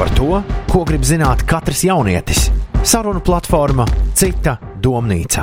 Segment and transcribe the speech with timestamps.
[0.00, 0.38] par to,
[0.72, 2.46] ko grib zināt katrs jaunietis.
[2.88, 3.84] Sarunu platforma
[4.16, 5.42] Cita domnīca.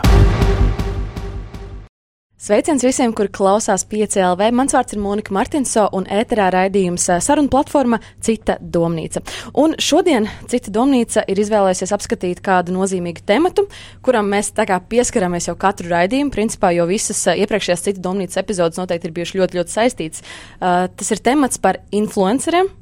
[2.41, 4.47] Sveiciens visiem, kuri klausās PCLV.
[4.57, 9.21] Mans vārds ir Monika Martinso un ēterā raidījums sarunu platforma Cita domnīca.
[9.61, 13.67] Un šodien Cita domnīca ir izvēlējusies apskatīt kādu nozīmīgu tematu,
[14.01, 18.81] kuram mēs tā kā pieskaramies jau katru raidījumu, principā, jo visas iepriekšējās Cita domnīcas epizodes
[18.81, 20.27] noteikti ir bijušas ļoti, ļoti saistītas.
[20.57, 22.73] Uh, tas ir temats par influenceriem.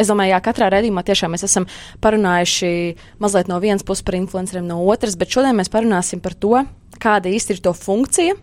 [0.00, 1.66] Es domāju, jā, katrā redzējumā tiešām mēs esam
[2.04, 2.70] parunājuši
[3.22, 6.62] mazliet no vienas puses par influenceriem, no otras, bet šodien mēs parunāsim par to,
[7.02, 8.34] kāda īsti ir to funkcija,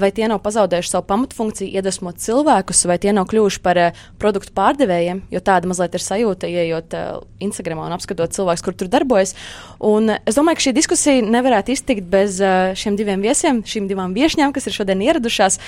[0.00, 3.80] vai tie nav pazaudējuši savu pamatfunkciju, iedvesmot cilvēkus, vai tie nav kļuvuši par
[4.20, 8.90] produktu pārdevējiem, jo tāda mazliet ir sajūta, ieejot uh, Instagramā un apskatot cilvēkus, kur tur
[8.92, 9.34] darbojas.
[9.82, 12.38] Un es domāju, ka šī diskusija nevarētu iztikt bez
[12.78, 15.58] šiem diviem viesiem, šīm divām viesņām, kas ir šodien ieradušās,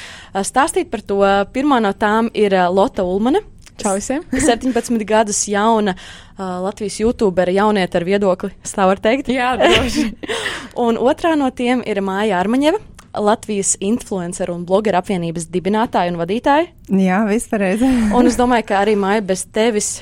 [0.47, 1.21] stāstīt par to.
[1.57, 3.43] Pirmā no tām ir Lota Ulmane.
[3.81, 4.25] Čau visiem!
[4.49, 9.31] 17 gadus jauna uh, Latvijas YouTubera jaunieta ar viedokli, tā var teikt.
[9.33, 10.09] Jā, droši.
[10.87, 12.81] un otrā no tiem ir Māja Armaņeva.
[13.17, 16.69] Latvijas influenceru un blogeru apvienības dibinātāja un vadītāja.
[16.93, 17.85] Jā, vispārreiz.
[18.17, 19.99] un es domāju, ka arī Māja bez tevis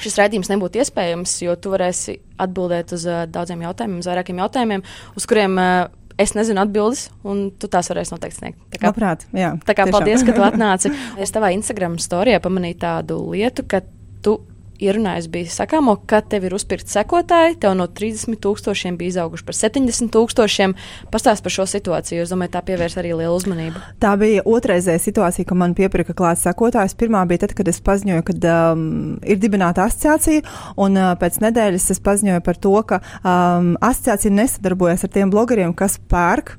[0.00, 4.84] šis raidījums nebūtu iespējams, jo tu varēsi atbildēt uz uh, daudziem jautājumiem, uz vairākiem jautājumiem,
[5.16, 5.86] uz kuriem uh,
[6.20, 8.60] es nezinu atbildes, un tu tās varēsi noteikti sniegt.
[8.72, 10.92] Tā kā, Labprāt, jā, tā kā paldies, ka tu atnāci.
[11.20, 13.82] Es tavā Instagram storijā pamanīju tādu lietu, ka
[14.24, 14.38] tu
[14.82, 19.56] ierunājis bija sakāmo, ka tev ir uzpirkt sekotāji, tev no 30 tūkstošiem bija izauguši par
[19.58, 20.74] 70 tūkstošiem.
[21.12, 23.82] Pastāst par šo situāciju, es domāju, tā pievērs arī lielu uzmanību.
[24.02, 26.96] Tā bija otrreizēja situācija, kad man piepirka klāts sekotājs.
[26.98, 28.36] Pirmā bija tad, kad es paziņoju, ka
[28.74, 28.86] um,
[29.26, 30.44] ir dibināta asociācija,
[30.82, 35.74] un uh, pēc nedēļas es paziņoju par to, ka um, asociācija nesadarbojas ar tiem blogeriem,
[35.76, 36.56] kas pērk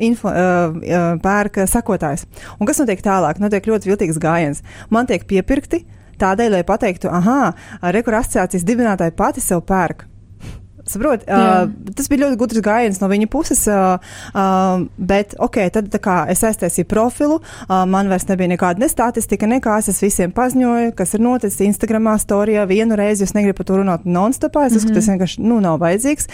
[0.00, 2.26] info, uh, uh, pērk sakotājs.
[2.58, 3.40] Un kas notiek tālāk?
[3.42, 4.62] Notiek ļoti viltīgs gājiens.
[4.92, 5.84] Man tiek piepirkti,
[6.20, 7.50] tādēļ, lai pateiktu, ah,
[7.96, 10.06] rekur asociācijas dibinātāji pati sev pērk.
[10.90, 14.00] Saprot, uh, tas bija ļoti gudrs gājiens no viņa puses, uh,
[14.34, 19.48] uh, bet, ok, tad kā, es aiztaisīju profilu, uh, man vairs nebija nekāda ne statistika,
[19.50, 23.80] nekās, es visiem paziņoju, kas ir noticis Instagramā, storijā vienu reizi, es negribu par to
[23.80, 24.82] runāt non-stopā, es mm -hmm.
[24.82, 26.28] uzskatu, tas vienkārši, nu, nav vajadzīgs.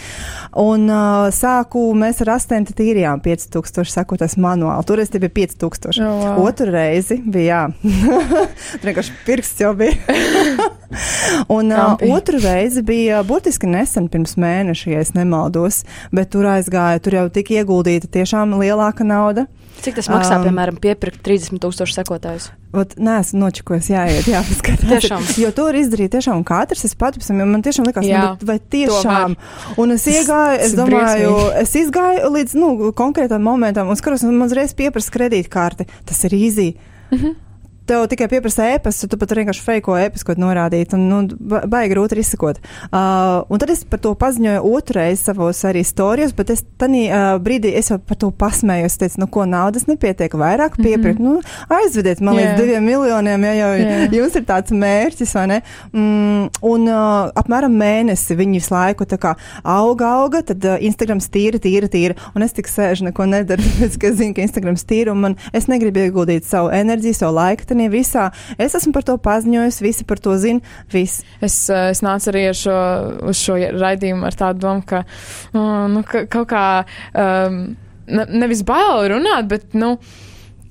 [0.63, 6.01] Un uh, sāku, mēs ar astenti tīrījām 5000 sakoties manuāli, toreiz tie bija 5000.
[6.01, 6.47] Oh, wow.
[6.47, 7.61] Otru reizi bija, jā,
[8.85, 9.95] vienkārši pirksts jau bija.
[11.57, 15.83] Un uh, otru reizi bija burtiski nesen pirms mēneša, ja es nemaldos,
[16.15, 19.45] bet tur aizgāja, tur jau tika ieguldīta tiešām lielāka nauda.
[19.77, 22.47] Cik tas maksā, um, piemēram, piepirkt 30 tūkstošu sekotājus?
[22.77, 24.89] Ot, nē, es nočakojos, jāiet, jāpaskatās.
[24.95, 25.27] tiešām.
[25.37, 28.57] Jo to var izdarīt tiešām katrs, es pati, jo man tiešām likās, Jā, nu, vai
[28.57, 29.37] tiešām.
[29.77, 34.73] Un es iegāju, es domāju, es izgāju līdz, nu, konkrētam momentam un skaros, man uzreiz
[34.77, 35.85] pieprasa kredītkārti.
[36.09, 36.71] Tas ir īzī.
[37.11, 37.46] -hmm
[37.87, 42.19] tev tikai pieprasa ēpastu, tu pat vienkārši feiko ēpastu, ko norādīt, un nu, baigi grūti
[42.21, 42.59] izsakot.
[42.89, 47.35] Uh, un tad es par to paziņoju otrais savos arī storijos, bet es tanī uh,
[47.43, 50.83] brīdī es jau par to pasmējos, teicu, nu, ko naudas nepietiek, vairāk mhm.
[50.83, 51.43] piepirkt, mm -hmm.
[51.69, 52.53] nu, aizvediet man yeah.
[52.53, 54.13] līdz diviem miljoniem, ja jau yeah.
[54.19, 55.61] jums ir tāds mērķis, vai ne?
[55.93, 61.29] Mm, un uh, apmēram mēnesi viņi visu laiku tā kā auga, auga, tad uh, Instagrams
[61.29, 64.85] tīra, tīra, tīra, un es tik sēžu, neko nedaru, tāpēc, ka es zinu, ka Instagrams
[64.87, 68.31] tīra, un man, es negribu ieguldīt savu enerģiju, savu laiku Britānijā visā.
[68.57, 70.61] Es esmu par to paziņojis, visi par to zina.
[70.91, 71.23] Viss.
[71.41, 72.77] Es, eh, es nācu arī ar šo,
[73.29, 75.03] uz šo raidījumu ar tādu domu, ka,
[75.53, 77.75] nu, ka kaut kā um,
[78.07, 79.97] ne, nevis bail runāt, bet, nu,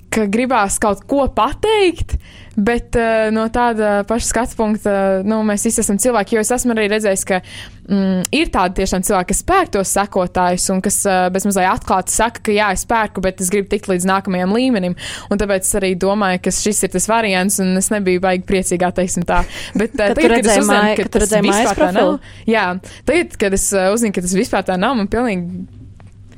[0.09, 2.17] ka gribās kaut ko pateikt.
[2.57, 4.91] Bet uh, no tāda paša skatu punkta,
[5.27, 9.03] nu, mēs visi esam cilvēki, jo es esmu arī redzējis, ka mm, ir tādi tiešām
[9.05, 13.21] cilvēki, kas pērk tos sekotājus un kas uh, bezmazliet atklāti saka, ka jā, es pērku,
[13.21, 14.97] bet es gribu tikt līdz nākamajam līmenim.
[15.29, 18.89] Un tāpēc es arī domāju, ka šis ir tas variants, un es nebiju baigi priecīgā,
[19.03, 19.43] teiksim tā.
[19.77, 22.15] Bet uh, tagad, kad es uzzinu, ka tas vispār tā nav,
[22.49, 22.67] jā,
[23.05, 25.67] tagad, kad es uzzinu, ka tas vispār tā nav, man pilnīgi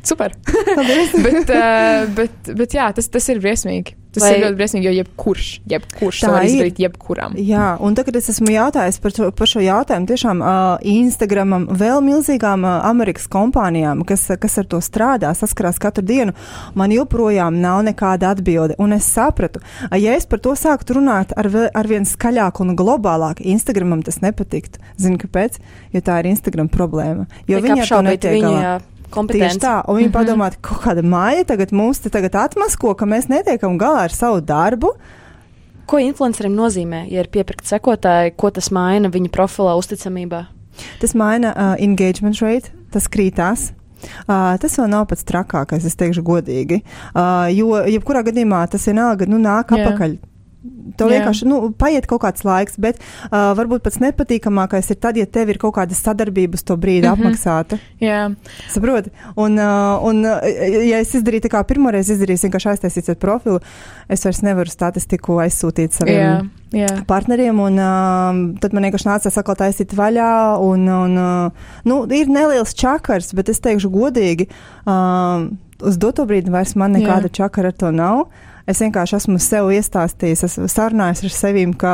[0.04, 0.36] super.
[1.26, 3.99] bet, uh, bet, bet jā, tas, tas ir briesmīgi.
[4.20, 4.34] Tas Vai...
[4.36, 7.38] ir ļoti briesmīgi, jo jebkurš, jebkurš to var izdarīt jebkuram.
[7.40, 12.04] Jā, un tagad es esmu jautājis par, to, par šo jautājumu tiešām uh, Instagramam, vēl
[12.04, 16.36] milzīgām uh, Amerikas kompānijām, kas, kas ar to strādā, saskarās katru dienu.
[16.80, 19.64] Man joprojām nav nekāda atbilde, un es sapratu,
[19.96, 24.84] ja es par to sāktu runāt ar, ar vien skaļāk un globālāk, Instagramam tas nepatiktu.
[25.00, 25.62] Zini, kāpēc?
[25.96, 27.30] Jo tā ir Instagram problēma.
[27.50, 29.58] Jo viņi ar to netiek galā kompetenci.
[29.58, 30.18] Tieši tā, un viņi mm -hmm.
[30.18, 34.12] padomā, ka kaut kāda māja tagad mūs te tagad atmasko, ka mēs netiekam galā ar
[34.12, 34.94] savu darbu.
[35.86, 40.46] Ko influencerim nozīmē, ja ir piepirkt sekotāji, ko tas maina viņa profilā uzticamībā?
[41.02, 43.74] Tas maina uh, engagement rate, tas krītās.
[44.00, 46.84] Uh, tas vēl nav pats trakākais, es teikšu godīgi.
[47.16, 50.18] Uh, jo, jebkurā gadījumā tas vienalga nu, nāk yeah.
[51.00, 51.20] To Jā.
[51.20, 55.54] vienkārši nu, paiet kaut kāds laiks, bet uh, varbūt pats nepatīkamākais ir tad, ja tev
[55.54, 57.14] ir kaut kāda sadarbība uz to brīdi mm.
[57.14, 57.30] -hmm.
[57.30, 57.80] apmaksāta.
[58.04, 58.36] Jā,
[58.68, 59.14] Saproti?
[59.40, 63.62] Un, uh, un ja es izdarīju tā kā pirmoreiz izdarīju, vienkārši aiztaisīt profilu,
[64.10, 66.92] es vairs nevaru statistiku aizsūtīt saviem jā, jā.
[67.08, 72.28] partneriem, un uh, tad man vienkārši nāca atkal taisīt vaļā, un, un uh, nu, ir
[72.28, 74.50] neliels čakars, bet es teikšu godīgi,
[74.84, 75.48] uh,
[75.86, 78.28] uz doto brīdi vairs man nekāda čakara ar to nav.
[78.70, 81.94] Es vienkārši esmu sev iestāstījis, esmu sarunājis ar sevi, ka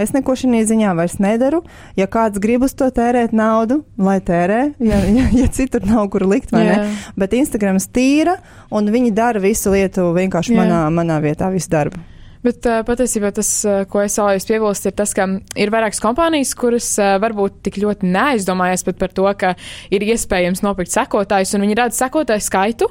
[0.00, 1.60] es neko šī ziņā vairs nedaru.
[1.98, 6.26] Ja kāds grib uz to tērēt naudu, lai tērē, ja, ja, ja citur nav kur
[6.26, 6.74] likt, vai ne?
[6.74, 6.88] Jā.
[7.14, 8.40] Bet Instagrams tīra,
[8.74, 10.64] un viņi dara visu lietu vienkārši Jā.
[10.64, 12.02] manā, manā vietā, visu darbu.
[12.46, 15.26] Bet uh, patiesībā tas, uh, ko es vēlējos piebilst, ir tas, ka
[15.58, 19.54] ir vairākas kompānijas, kuras uh, varbūt tik ļoti neaizdomājas pat par to, ka
[19.94, 22.90] ir iespējams nopirkt sekotājus, un viņi redz sekotāju skaitu.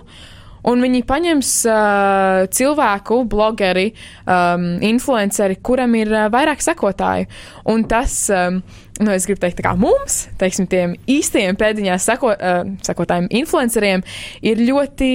[0.65, 3.91] Un viņi paņems uh, cilvēku, blogeri,
[4.25, 7.27] um, influenceri, kuram ir uh, vairāk sekotāju.
[7.69, 8.61] Un tas, um,
[9.01, 14.05] nu, es gribu teikt, kā mums, teiksim, tiem īstajiem pēdiņās seko, uh, sekotājiem, influenceriem,
[14.45, 15.11] ir ļoti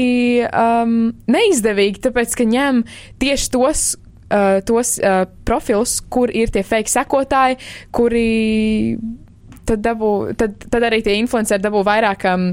[0.50, 0.94] um,
[1.31, 2.85] neizdevīgi, tāpēc, ka ņem
[3.23, 3.85] tieši tos
[4.31, 7.58] uh, tos uh, profilus, kur ir tie fake sekotāji,
[7.94, 8.97] kuri
[9.67, 12.26] tad, dabū, tad, tad arī tie influenceri dabū vairāk.
[12.31, 12.50] Um,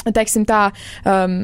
[0.00, 0.70] Teiksim tā,
[1.04, 1.34] um,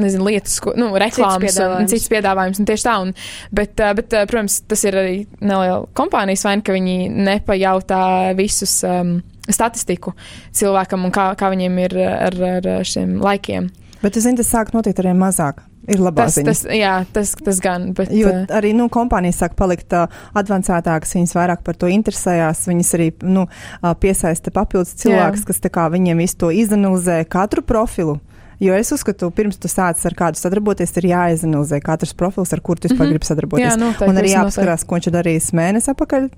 [0.00, 1.92] nezinu, lietas, ko, nu, reklāmas un piedāvājums.
[1.92, 2.94] cits piedāvājums, un tieši tā.
[3.04, 3.12] Un,
[3.52, 8.02] bet, uh, bet, uh, protams, tas ir arī neliela kompānijas vaina, ka viņi nepajautā
[8.38, 10.16] visus um, statistiku
[10.56, 13.68] cilvēkam un kā, kā viņiem ir ar, ar šiem laikiem.
[14.02, 15.62] Bet, es zinu, tas sāk notikt arvien mazāk.
[15.86, 16.44] Ir labā Tas, ziņa.
[16.50, 18.10] tas, jā, tas, tas gan, bet.
[18.10, 22.64] Jo uh, arī nu, kompānijas sāk palikt uh, avansētākas, viņas vairāk par to interesējās.
[22.66, 28.18] Viņas arī nu, uh, piesaista papildus cilvēkus, kas kā viņiem visu to izanalizē, katru profilu.
[28.58, 32.80] Jo es uzskatu, pirms tu sāc ar kādu sadarboties, ir jāizanalizē katrs profils, ar kuru
[32.80, 33.12] tu vispār Mhm.
[33.12, 33.66] gribi sadarboties.
[33.68, 36.30] Jā, noteikti, Un arī tas jāapskarās, ko viņš ir darījis mēnesi atpakaļ.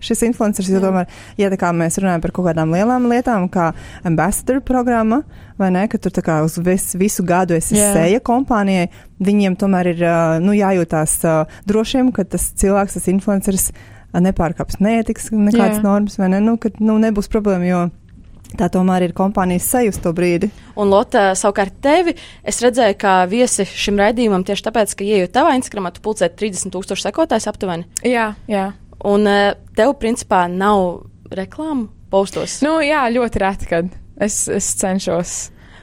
[0.00, 1.06] Šis influenceris, jo tomēr,
[1.40, 3.70] ja kā mēs runājam par kaut kādām lielām lietām, kā
[4.08, 5.22] ambassador programma,
[5.60, 7.92] vai ne, ka tur kā uz vis, visu gadu esi Jā.
[7.96, 8.88] seja kompānijai,
[9.20, 10.04] viņiem tomēr ir
[10.44, 11.20] nu, jājūtās
[11.68, 13.70] drošiem, ka tas cilvēks, tas influenceris
[14.10, 15.86] nepārkāps neētikas nekādas Jā.
[15.86, 17.82] normas, vai ne, nu, ka nu, nebūs problēma, jo
[18.58, 20.50] tā tomēr ir kompānijas uz to brīdi.
[20.80, 25.54] Un Lotte, savukārt tevi, es redzēju, ka viesi šim raidījumam tieši tāpēc, ka ieejot tavā
[25.58, 27.86] Instagramā, tu pulcē 30 tūkstoši sekotājs aptuveni.
[28.06, 28.70] jā, jā.
[29.08, 32.58] Un eh, tev, principā, nav reklāmu postos.
[32.64, 33.88] Nu, jā, ļoti reti, kad
[34.20, 35.34] es, es cenšos,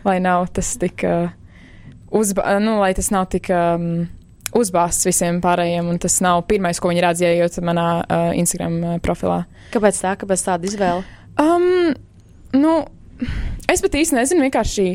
[0.05, 1.31] lai nav tas tik, uh,
[2.13, 4.05] uzba, nu, lai tas nav tik um,
[4.57, 8.97] uzbāzts visiem pārējiem, un tas nav pirmais, ko viņi redz, ieejot manā uh, Instagram uh,
[9.03, 9.41] profilā.
[9.73, 11.05] Kāpēc tā, kāpēc tāda izvēle?
[11.41, 11.95] Um,
[12.55, 12.75] nu,
[13.71, 14.91] es pat īsti nezinu, vienkārši.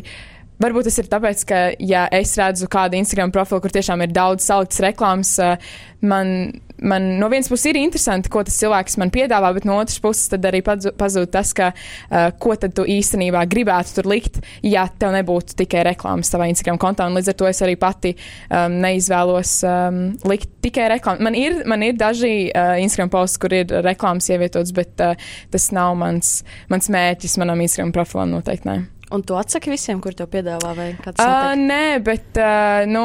[0.61, 4.45] Varbūt tas ir tāpēc, ka, ja es redzu kādu Instagram profilu, kur tiešām ir daudz
[4.45, 5.57] saliktas reklāmas, uh,
[6.05, 6.29] man,
[6.77, 10.29] man no vienas puses ir interesanti, ko tas cilvēks man piedāvā, bet no otras puses
[10.31, 15.15] tad arī pazūd tas, ka, uh, ko tad tu īstenībā gribētu tur likt, ja tev
[15.17, 17.09] nebūtu tikai reklāmas tavā Instagram kontā.
[17.09, 21.27] Un līdz ar to es arī pati um, neizvēlos um, likt tikai reklāmu.
[21.27, 25.71] Man ir, man ir daži uh, Instagram posts, kur ir reklāmas ievietotas, bet uh, tas
[25.75, 26.41] nav mans,
[26.71, 28.69] mans mērķis manam Instagram profilam noteikti.
[28.69, 28.92] Ne.
[29.13, 31.61] Un tu atsaki visiem, kur tev piedāvā, vai kāds Uh, notiek?
[31.69, 33.03] nē, bet uh, nu,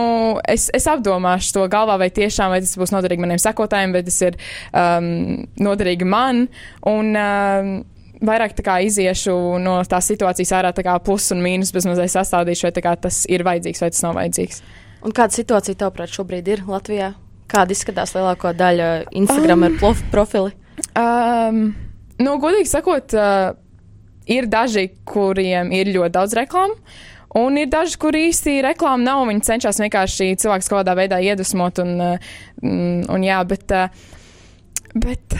[0.48, 4.16] es, es apdomāšu to galvā, vai tiešām vai tas būs noderīgi maniem sekotājiem, vai tas
[4.24, 4.38] ir
[4.72, 5.12] um,
[5.60, 6.46] noderīgi man.
[6.88, 7.78] Un, um,
[8.18, 9.32] Vairāk tā kā iziešu
[9.62, 13.84] no tās situācijas ārā, tā kā plus un mīnus bezmazliet sastādīšu, vai tas ir vajadzīgs
[13.84, 14.58] vai tas nav vajadzīgs.
[15.06, 17.12] Un kāda situācija tavuprāt šobrīd ir Latvijā?
[17.46, 18.88] Kāda izskatās lielāko daļu
[19.22, 19.78] Instagram um.
[20.10, 20.50] profili?
[20.98, 21.62] Um,
[22.18, 23.54] nu, godīgi sakot, uh,
[24.28, 26.76] ir daži, kuriem ir ļoti daudz reklāmu.
[27.38, 29.26] Un ir daži, kur īsti reklāma nav.
[29.28, 31.82] Viņi cenšas vienkārši cilvēku kaut kādā veidā iedvesmot.
[31.84, 32.30] Un, uh,
[32.62, 33.90] mm, un jā, bet, uh,
[34.96, 35.36] bet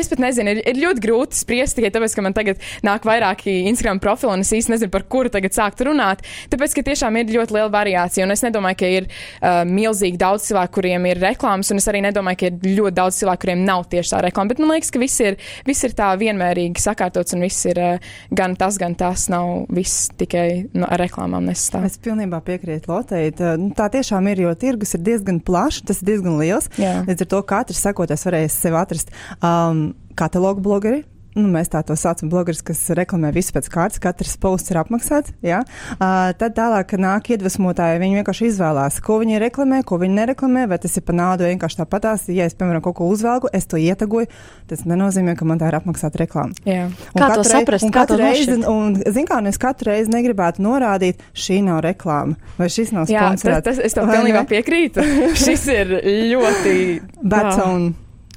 [0.00, 3.60] es pat nezinu, ir, ir ļoti grūti spriest tikai tāpēc, ka man tagad nāk vairāki
[3.70, 6.24] Instagram profili, un es īsti nezinu, par kuru tagad sākt runāt.
[6.52, 8.26] Tāpēc, ka tiešām ir ļoti liela variācija.
[8.26, 12.02] Un es nedomāju, ka ir uh, milzīgi daudz cilvēku, kuriem ir reklāmas, un es arī
[12.06, 14.52] nedomāju, ka ir ļoti daudz cilvēku, kuriem nav tieši tā reklāma.
[14.52, 15.38] Bet man liekas, ka viss ir,
[15.68, 19.28] viss ir tā vienmērīgi sakārtots, un viss ir uh, gan tas, gan tas.
[19.30, 21.86] Nav viss tikai no, ar reklāmām nesastāv.
[21.88, 23.30] Es pilnībā piekrītu Lotei.
[23.36, 26.70] Tā, nu, tā tiešām ir, jo tirgus ir diezgan plašs, tas ir diezgan liels.
[26.80, 27.00] Jā.
[27.08, 29.89] Līdz ar to katrs sekotājs varēs sev atrast um,
[30.20, 31.02] katalogu blogeri.
[31.38, 35.30] Nu, mēs tā to saucam, blogeris, kas reklamē visu pēc kārtas, katrs posts ir apmaksāts.
[35.46, 35.60] Ja?
[35.94, 40.80] Uh, tad tālāk nāk iedvesmotāji, viņi vienkārši izvēlās, ko viņi reklamē, ko viņi nereklamē, vai
[40.82, 42.26] tas ir pa naudu vienkārši tāpatās.
[42.34, 44.26] Ja es, piemēram, kaut ko uzvelku, es to ietegoju,
[44.72, 46.58] tas nenozīmē, ka man tā ir apmaksāta reklāma.
[46.66, 46.90] Jā.
[47.14, 50.10] Kā to saprast, Un kā to katru reizi, un, zin kā, un es katru reizi
[50.10, 53.70] negribētu norādīt, šī nav reklāma, vai šis nav Jā, tas, sponsorēts.
[53.70, 55.06] tas, es vai pilnībā piekrītu.
[55.46, 55.98] Šis ir
[56.34, 56.78] ļoti
[57.22, 57.58] Bad Jā.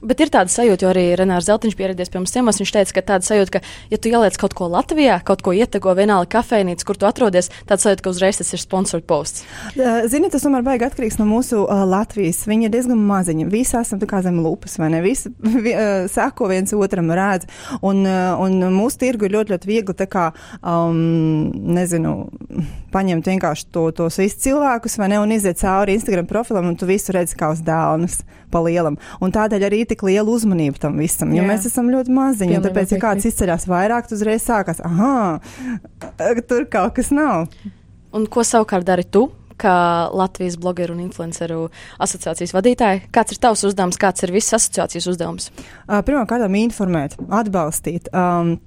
[0.03, 2.59] Bet ir tāda sajūta, jo arī Renārs Zeltiņš pieredzējis pie mums ciemos.
[2.59, 5.93] Viņš teica, ka tāda sajūta, ka, ja tu ieliec kaut ko Latvijā, kaut ko ietego
[5.95, 9.45] vienādi kafejnīcā, kur tu atrodies, tāds sajūta, ka uzreiz tas ir sponsored posts.
[10.11, 12.43] Zini, tas tomēr baigi atkarīgs no mūsu uh, Latvijas.
[12.49, 13.47] Viņi ir diezgan maziņi.
[13.53, 15.01] Visi esam tā kā zem lupas, vai ne?
[15.05, 17.47] Visi vi, uh, seko viens otram redz.
[17.81, 20.29] Un, uh, un mūsu tirgu ir ļoti, ļoti viegli tā kā,
[20.59, 22.17] um, nezinu,
[22.93, 26.87] paņemt vienkārši to, tos visus cilvēkus, vai ne, un iziet cauri Instagram profilam, un tu
[26.89, 28.21] visu redzi kā uz dēlnes
[28.53, 28.97] pa lielam.
[29.23, 31.49] Un tādēļ arī tik liela uzmanība tam visam, jo Jā.
[31.49, 32.59] mēs esam ļoti maziņi.
[32.63, 35.39] Tāpēc, ja kāds izceļas vairāk, tad uzreiz sākas, ah,
[36.47, 37.47] tur kaut kas nav.
[38.13, 39.31] Un ko savukārt dari tu?
[39.63, 41.67] Kā Latvijas blogeru un influenceru
[42.01, 45.51] asociācijas vadītāja, kāds ir tavs uzdevums, kāds ir visas asociācijas uzdevums?
[45.87, 48.09] Pirmkārt, informēt, atbalstīt.
[48.17, 48.57] Um,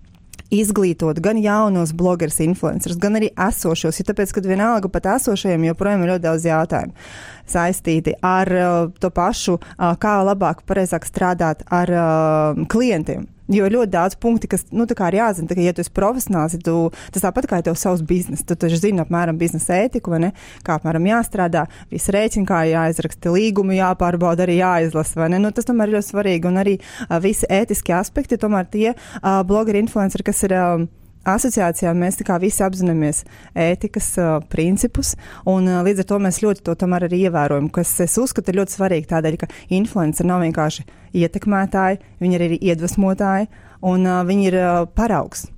[0.55, 4.01] izglītot gan jaunos blogerus, influencerus, gan arī esošos.
[4.01, 7.09] Ja tāpēc, ka vienalga pat esošajiem joprojām ir ļoti daudz jautājumu
[7.47, 13.29] saistīti ar uh, to pašu, uh, kā labāk, pareizāk strādāt ar uh, klientiem.
[13.53, 15.93] Jo ir ļoti daudz punktu, kas, nu, tā kā ir jāzina, ka, ja tu esi
[15.95, 16.75] profesionāls, ja tu,
[17.15, 20.33] tas tāpat kā tev savs bizness, tu taču zini apmēram biznesa ētiku, vai ne,
[20.67, 25.69] kā apmēram jāstrādā, viss rēķini, kā jāizraksta līgumu, jāpārbauda, arī jāizlasa, vai ne, nu, tas
[25.69, 30.27] tomēr ir ļoti svarīgi, un arī uh, visi ētiskie aspekti, tomēr tie uh, blogeri, influenceri,
[30.27, 30.59] kas ir.
[30.59, 30.89] Uh,
[31.27, 35.15] asociācijā mēs visi apzināmies ētikas uh, principus,
[35.47, 38.61] un uh, līdz ar to mēs ļoti to tomēr arī ievērojam, kas es uzskatu ir
[38.61, 43.51] ļoti svarīgi tādēļ, ka influenceri nav vienkārši ietekmētāji, viņi ir arī iedvesmotāji,
[43.83, 45.49] un uh, viņi ir uh, paraugs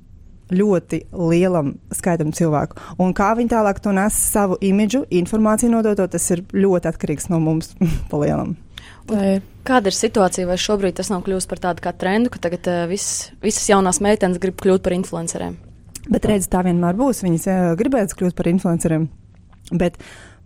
[0.49, 2.79] ļoti lielam skaitam cilvēku.
[3.03, 7.41] Un kā viņi tālāk to nes savu imidžu, informāciju nododot, tas ir ļoti atkarīgs no
[7.43, 7.75] mums
[8.11, 8.21] pa
[9.13, 9.47] lielam.
[9.69, 12.85] Kāda ir situācija, vai šobrīd tas nav kļuvis par tādu kā trendu, ka tagad uh,
[12.89, 15.59] vis, visas jaunās meitenes grib kļūt par influenceriem?
[16.09, 17.21] Bet redz, tā vienmēr būs.
[17.27, 19.09] Viņas uh, gribēs kļūt par influenceriem.
[19.77, 19.99] Bet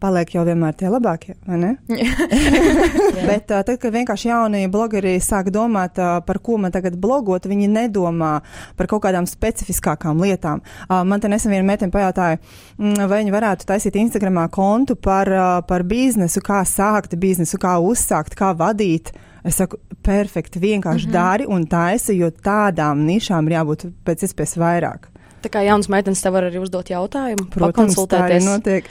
[0.02, 1.70] paliek jau vienmēr tie labākie, vai ne?
[3.28, 7.46] Bet uh, tad, kad vienkārši jaunie blogeri sāk domāt, uh, par ko man tagad blogot,
[7.50, 8.34] viņi nedomā
[8.78, 10.62] par kaut kādām specifiskākām lietām.
[10.88, 12.40] Uh, man te nesen viena meitene pajautāja,
[12.78, 17.78] mm, vai viņi varētu taisīt Instagramā kontu par, uh, par biznesu, kā sākt biznesu, kā
[17.82, 19.14] uzsākt, kā vadīt.
[19.42, 21.12] Es saku, perfekti, vienkārši mm -hmm.
[21.12, 25.11] dari un taisi, jo tādām nišām ir jābūt pēc iespējas vairāk.
[25.42, 28.46] Tā kā jaunas meitenes tev var arī uzdot jautājumu, Protams, pakonsultēties.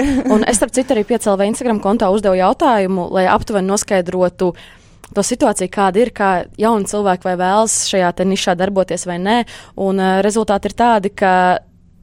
[0.33, 4.51] un es, starp citu, arī piecēlēju Instagram kontā uzdevu jautājumu, lai aptuveni noskaidrotu
[5.11, 6.29] to situāciju, kāda ir, kā
[6.59, 9.37] jauni cilvēki vai vēlas šajā nišā darboties vai nē.
[9.83, 11.33] Un uh, rezultāti ir tādi, ka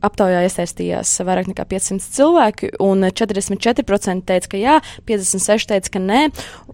[0.04, 4.78] aptaujā iesaistījās vairāk nekā 500 cilvēki, un 44% teica, ka jā,
[5.08, 6.22] 56% teica, ka nē.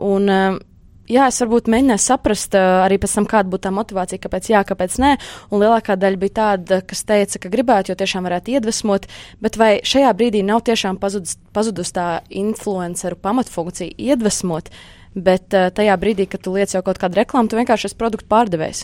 [0.03, 0.63] Un, uh,
[1.11, 4.99] jā, es varbūt mēģināju saprast arī pēc tam, kāda būtu tā motivācija, kāpēc jā, kāpēc
[5.03, 5.13] nē.
[5.51, 9.09] Un lielākā daļa bija tāda, kas teica, ka gribētu, jo tiešām varētu iedvesmot,
[9.45, 14.73] bet vai šajā brīdī nav tiešām pazudus, pazudus tā influenceru pamatfunkcija iedvesmot?
[15.15, 18.27] Bet uh, tajā brīdī, kad tu liec jau kaut kādu reklāmu, tu vienkārši esi produktu
[18.27, 18.81] pārdevējs.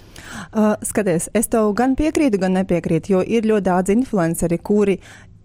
[0.54, 5.00] Uh, skaties, es tev gan piekrītu, gan nepiekrītu, jo ir ļoti daudz influenceri, kuri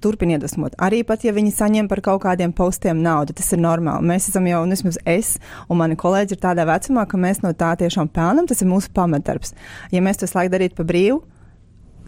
[0.05, 0.77] turpina iedvesmot.
[0.85, 4.05] Arī pat, ja viņi saņem par kaut kādiem postiem naudu, tas ir normāli.
[4.13, 5.35] Mēs esam jau, un vismaz es
[5.67, 8.49] un mani kolēģi ir tādā vecumā, ka mēs no tā tiešām pelnam.
[8.49, 9.55] Tas ir mūsu pamatdarbs.
[9.95, 11.23] Ja mēs to slēgtu darīt pa brīvu,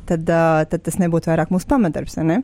[0.07, 2.17] tad, uh, tad tas nebūtu vairāk mūsu pamatdarbs.
[2.27, 2.41] Ne?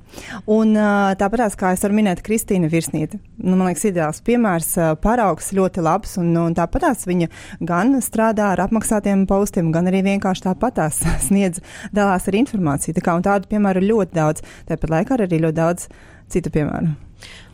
[0.52, 4.94] Un uh, tāpat kā es varu minēt, Kristīna Virsnīte, nu, man liekas, ideāls piemērs, uh,
[5.00, 7.30] paraugs ļoti labs, un, un tāpatās viņa
[7.66, 11.64] gan strādā ar apmaksātiem postiem, gan arī vienkārši tāpatās sniedz,
[11.96, 12.98] dalās ar informāciju.
[12.98, 15.90] Tā kā, tādu piemēru ļoti daudz, tāpat laikā arī ļoti daudz
[16.34, 16.96] citu piemēru.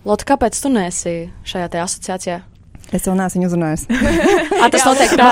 [0.08, 2.40] Lotte, kāpēc tu nesi šajā asociācijā?
[2.96, 3.86] Es vēl neesmu uzrunājis.
[4.64, 5.28] A, tas jā, notiek tā,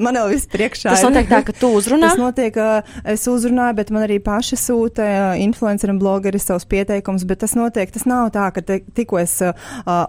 [0.00, 0.94] man vēl viss, priekšā.
[0.94, 2.10] Tas notiek tā, ka tu uzrunā.
[2.10, 2.56] Tas notiek,
[3.12, 5.06] es uzrunāju, bet man arī paši sūta
[5.42, 9.36] influenceri un blogeri savus pieteikumus, bet tas notiek, tas nav tā, ka te, tikko es
[9.44, 9.52] uh,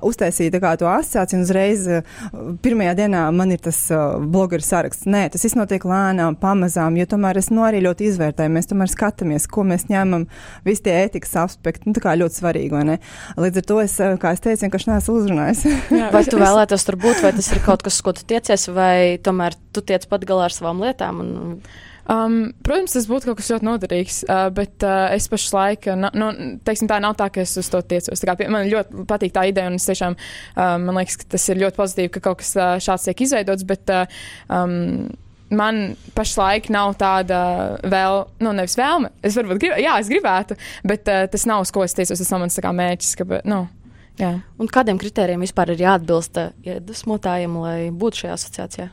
[0.08, 2.18] uztaisīju tā kā to asociāciju un uzreiz uh,
[2.64, 5.08] pirmajā dienā man ir tas uh, blogeru saraksts.
[5.12, 8.92] Nē, tas viss notiek lēnām, pamazām, jo tomēr es no arī ļoti izvērtēju, mēs tomēr
[8.92, 10.28] skatāmies, ko mēs ņemam,
[10.68, 12.98] visi tie ētikas aspekti, nu tā kā ļoti svarīgi, vai ne?
[13.38, 15.64] Līdz ar to es, kā es teicu, vienkārši neesmu uzrunājis.
[16.14, 19.18] Vai tu vēlētos tas tur būt, vai tas ir kaut kas, ko tu tiecies, vai
[19.26, 21.22] tomēr tu tiec pat galā ar savām lietām?
[21.26, 21.62] Un...
[22.08, 26.30] Um, protams, tas būtu kaut kas ļoti noderīgs, uh, bet uh, es pašlaik, uh, nu,
[26.64, 28.24] teiksim, tā nav tā, ka es uz to tiecos.
[28.24, 31.60] Kā, man ļoti patīk tā ideja, un es tiešām, uh, man liekas, ka tas ir
[31.66, 35.10] ļoti pozitīvi, ka kaut kas uh, šāds tiek izveidots, bet uh, um,
[35.52, 35.82] man
[36.16, 37.42] pašlaik nav tāda
[37.84, 39.12] vēl, nu, nevis vēlme.
[39.20, 40.58] Es varbūt gribētu, jā, es gribētu,
[40.88, 43.66] bet uh, tas nav uz ko es tiecos, tas nav mans kā mērķis, ka, nu.
[44.18, 44.32] Jā.
[44.58, 48.88] Un kādiem kritērijiem vispār ir jāatbilst iedvesmotājiem, lai būtu šajā asociācijā?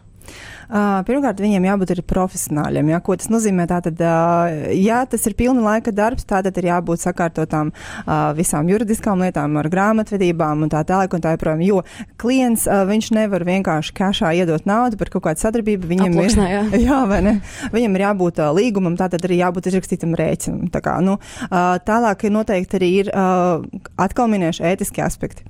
[0.64, 2.88] Uh, pirmkārt, viņiem jābūt arī profesionāļiem.
[2.94, 3.00] Ja?
[3.04, 3.66] Ko tas nozīmē?
[3.68, 9.20] Tātad, uh, ja tas ir pilna laika darbs, tad ir jābūt sakārtotām uh, visām juridiskām
[9.24, 11.64] lietām, ar grāmatvedībām un tā tālāk un tā joprojām.
[11.66, 11.82] Jo
[12.20, 15.90] klients, uh, viņš nevar vienkārši kašā iedot naudu par kaut kādu sadarbību.
[15.90, 16.84] Viņam Aploksnē, ir, jā.
[16.88, 17.34] jā, vai ne?
[17.74, 20.70] Viņam ir jābūt uh, līgumam, tātad arī jābūt izrakstītam rēķinam.
[20.74, 21.18] Tā kā, nu,
[21.50, 23.60] uh, tālāk noteikti arī ir uh,
[24.00, 25.44] atkal minēšu ētiskie aspekti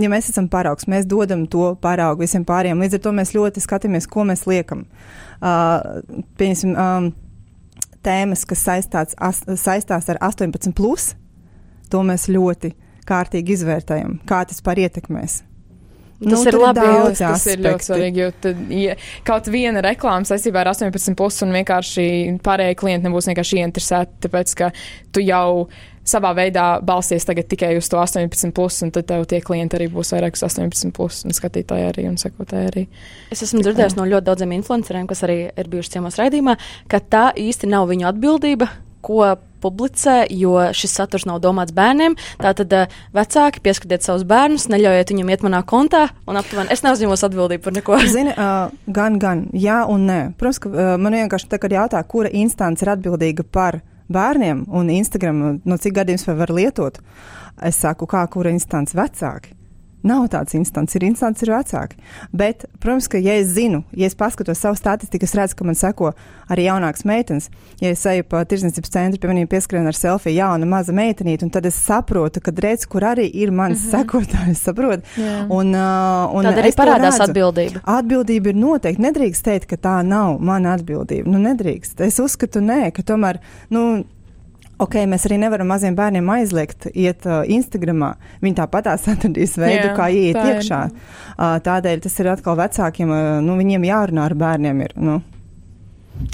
[0.00, 2.82] ja mēs esam paraugs, mēs dodam to paraugu visiem pārējiem.
[2.84, 4.84] Līdz ar to mēs ļoti skatāmies, ko mēs liekam.
[5.36, 6.02] Uh,
[6.40, 7.10] pieņemsim, um,
[8.06, 11.14] tēmas, kas saistās, as, saistās ar 18, plus,
[11.92, 12.72] to mēs ļoti
[13.06, 15.42] kārtīgi izvērtējam, kā tas par ietekmēs.
[16.16, 17.64] Tas nu, ir labi, daudz Tas ir aspekti.
[17.66, 18.94] ļoti svarīgi, jo tad, ja
[19.26, 22.06] kaut viena reklāma saistībā ar 18, plus, un vienkārši
[22.44, 24.70] pārējie klienti nebūs vienkārši ieinteresēti, tāpēc ka
[25.12, 25.66] tu jau
[26.06, 29.90] savā veidā balsties tagad tikai uz to 18, plus, un tad tev tie klienti arī
[29.92, 32.86] būs vairāk uz 18, plus, un skatītāji arī un sekotāji arī.
[33.34, 36.56] Es esmu dzirdējis no ļoti daudziem influenceriem, kas arī ir bijuši ciemos raidījumā,
[36.90, 38.70] ka tā īsti nav viņu atbildība,
[39.06, 42.16] ko publicē, jo šis saturs nav domāts bērniem.
[42.42, 47.26] Tātad uh, vecāki pieskatiet savus bērnus, neļaujiet viņam iet manā kontā, un aptuveni es neuzņemos
[47.28, 47.98] atbildību par neko.
[48.14, 50.20] Zini, uh, gan, gan, jā un nē.
[50.38, 53.80] Protams, ka uh, man vienkārši tā kā jautā, kura instance ir atbildīga par
[54.12, 57.00] bērniem un Instagram, no cik gadiem var lietot.
[57.62, 59.55] Es saku, kā kura instance vecāki.
[60.06, 61.98] Nav tāds instants, ir instants, ir vecāki.
[62.36, 65.78] Bet, protams, ka, ja es zinu, ja es paskatos savu statistiku, es redzu, ka man
[65.78, 66.12] seko
[66.52, 67.48] arī jaunākas meitenes.
[67.82, 71.52] Ja es eju pa tirsniecības centru, pie maniem pieskrien ar selfiju jauna maza meitenīte, un
[71.54, 73.94] tad es saprotu, ka redz, kur arī ir mans mm -hmm.
[73.96, 75.04] sekotājs, saprot.
[75.16, 75.46] Jā.
[75.50, 77.80] Un, uh, un Tad arī parādās atbildība.
[77.84, 79.02] Atbildība ir noteikti.
[79.02, 81.28] Nedrīkst teikt, ka tā nav mana atbildība.
[81.30, 82.00] Nu, nedrīkst.
[82.00, 83.38] Es uzskatu, nē, ka tomēr.
[83.70, 84.04] Nu,
[84.82, 88.10] Ok, mēs arī nevaram maziem bērniem aizliegt iet uh, Instagramā.
[88.42, 90.80] Viņi tāpatās atradīs veidu, Jā, kā iet tā iekšā.
[91.36, 94.84] Uh, tādēļ tas ir atkal vecākiem, uh, nu, viņiem jārunā ar bērniem.
[94.84, 95.16] Ir, nu.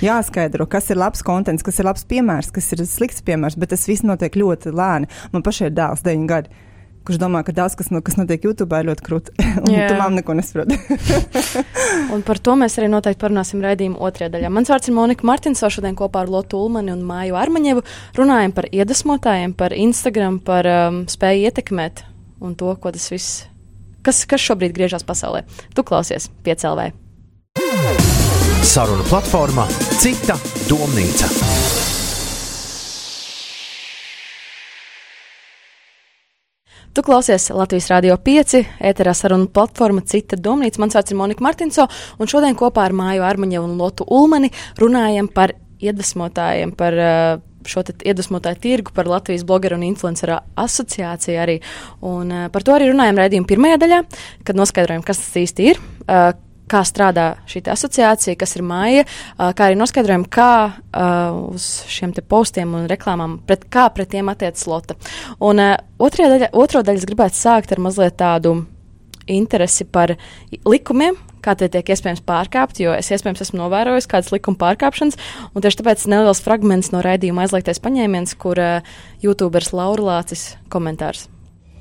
[0.03, 3.87] Jāskaidro, kas ir labs konteksts, kas ir labs piemērs, kas ir slikts piemērs, bet tas
[3.91, 5.11] viss notiek ļoti lēni.
[5.35, 6.63] Man pašai ir dēls, 9 gadi,
[7.07, 9.35] kurš domā, ka daudz kas, no, kas notiek YouTube, ir ļoti krūti.
[9.65, 9.89] Un Jā.
[9.91, 10.79] tu mam neko nesaproti.
[12.15, 14.53] Un par to mēs arī noteikti parunāsim raidījuma otrajā daļā.
[14.53, 17.85] Mans vārds ir Monika Martinso, šodien kopā ar Lotu Ulmani un Māju Armaņevu
[18.19, 22.05] runājam par iedvesmotājiem, par Instagram, par um, spēju ietekmēt
[22.43, 23.45] un to, ko tas viss,
[24.07, 25.45] kas, kas šobrīd griežas pasaulē.
[25.77, 26.91] Tu klausies piecēlē.
[28.63, 29.67] Saruna platformā
[30.01, 30.39] Cita
[30.71, 31.62] domnīca.
[36.93, 40.77] Tu klausies Latvijas Rādio 5, ēterā saruna platforma Cita domnīca.
[40.83, 41.87] Mans vārds ir Monika Martinso,
[42.21, 47.87] un šodien kopā ar Māju Armaņevu un Lotu Ulmani runājam par iedvesmotājiem, par uh, šo
[47.97, 51.57] iedvesmotāju tirgu, par Latvijas blogeru un influenceru asociāciju arī.
[52.05, 54.05] Un uh, par to arī runājam raidījuma pirmajā daļā,
[54.45, 55.81] kad noskaidrojam, kas tas īsti ir.
[56.05, 56.35] Uh,
[56.73, 59.07] Kā strādā šī asociācija, kas ir māja,
[59.37, 60.53] kā arī noskaidrojam, kā
[61.53, 64.97] uz šiem postiem un reklāmām, pret, kā pret tiem attiecas Lota.
[65.41, 68.63] Un daļa, otro daļu es gribētu sākt ar mazliet tādu
[69.27, 70.15] interesi par
[70.65, 75.19] likumiem, kā tie tiek iespējams pārkāpt, jo es iespējams esmu novērojis kādas likuma pārkāpšanas,
[75.53, 81.29] un tieši tāpēc neliels fragments no raidījuma aizliegtais paņēmiens, kur uh, YouTuberis Laura Lācis komentārs.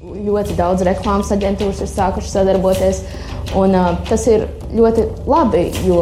[0.02, 3.04] Ļoti daudz reklāmas aģentūras ir sākušas sadarboties.
[3.54, 6.00] Un, uh, tas ir ļoti labi, jo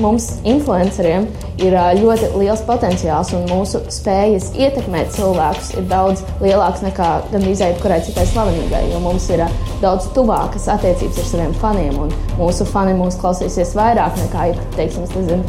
[0.00, 1.26] mums, influenceriem,
[1.60, 7.60] ir uh, ļoti liels potenciāls un mūsu spējas ietekmēt cilvēkus ir daudz lielākas nekā gandrīz
[7.66, 8.84] jebkurai citai slavenīgai.
[8.94, 13.74] Jo mums ir uh, daudz tuvākas attiecības ar saviem faniem, un mūsu fani mūs klausīsies
[13.76, 15.42] vairāk nekā, ja, teiksim,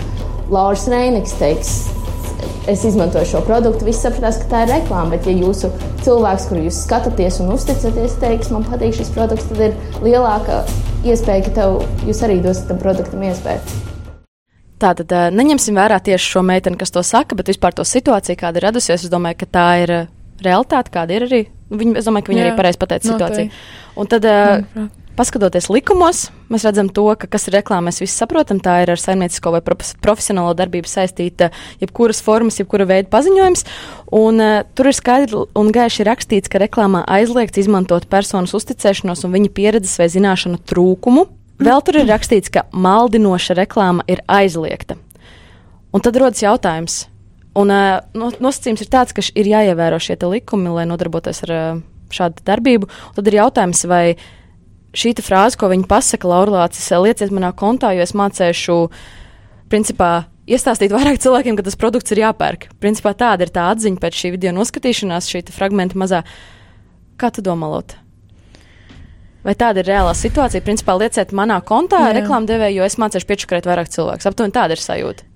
[0.51, 1.77] Lauris Reinigs teiks,
[2.71, 5.15] es izmantoju šo produktu, visi sapratās, ka tā ir reklāma.
[5.15, 5.71] Bet, ja jūsu
[6.05, 10.63] cilvēks, kuru jūs skatāties un uzticaties, teiks, man patīk šis produkts, tad ir lielāka
[11.05, 11.77] iespēja, ka tev,
[12.07, 13.81] jūs arī dosiet tam produktam iespēju.
[14.81, 18.67] Tātad neņemsim vērā tieši šo meiteni, kas to saka, bet vispār to situāciju, kāda ir
[18.67, 19.05] radusies.
[19.07, 19.95] Es domāju, ka tā ir
[20.43, 21.41] realitāte, kāda ir arī.
[21.71, 23.63] Viņa, es domāju, ka viņa Jā, arī pareizi pateica situāciju.
[23.95, 25.01] Un tad, Manuprāt.
[25.15, 29.01] Paskatoties likumos, mēs redzam to, ka kas ir reklāma, mēs visi saprotam, tā ir ar
[29.01, 31.49] saimniecisko vai profes- profesionālo darbību saistīta
[31.81, 33.65] jebkuras formas, jebkura veida paziņojums.
[34.15, 39.35] Un, uh, tur ir skaidri un gaiši rakstīts, ka reklāmā aizliegts izmantot personas uzticēšanos un
[39.35, 41.25] viņa pieredzes vai zināšanu trūkumu.
[41.63, 44.99] Vēl tur ir rakstīts, ka maldinoša reklāma ir aizliegta.
[45.95, 47.05] Un tad rodas jautājums.
[47.55, 51.83] Un, uh, no, nosacījums ir tāds, ka ir jāievēro šie likumi, lai nodarbotos ar uh,
[52.11, 52.89] šādu darbību.
[52.89, 54.17] Un tad ir jautājums, vai
[54.95, 58.77] šī frāze, ko viņi pasaka, Laurlācis, lieciet manā kontā, jo es mācīšu,
[59.71, 62.69] principā, iestāstīt vairāk cilvēkiem, ka tas produkts ir jāpērk.
[62.83, 66.23] Principā tāda ir tā atziņa pēc šī video noskatīšanās, šī fragmenta mazā.
[67.19, 68.01] Kā tu domā, Lota?
[69.45, 70.63] Vai tāda ir reālā situācija?
[70.65, 74.25] Principā lieciet manā kontā reklāmdevēju, jo es mācīšu piečakarēt vairāk cilvēku.
[74.25, 75.27] Aptuveni tāda ir sajūta.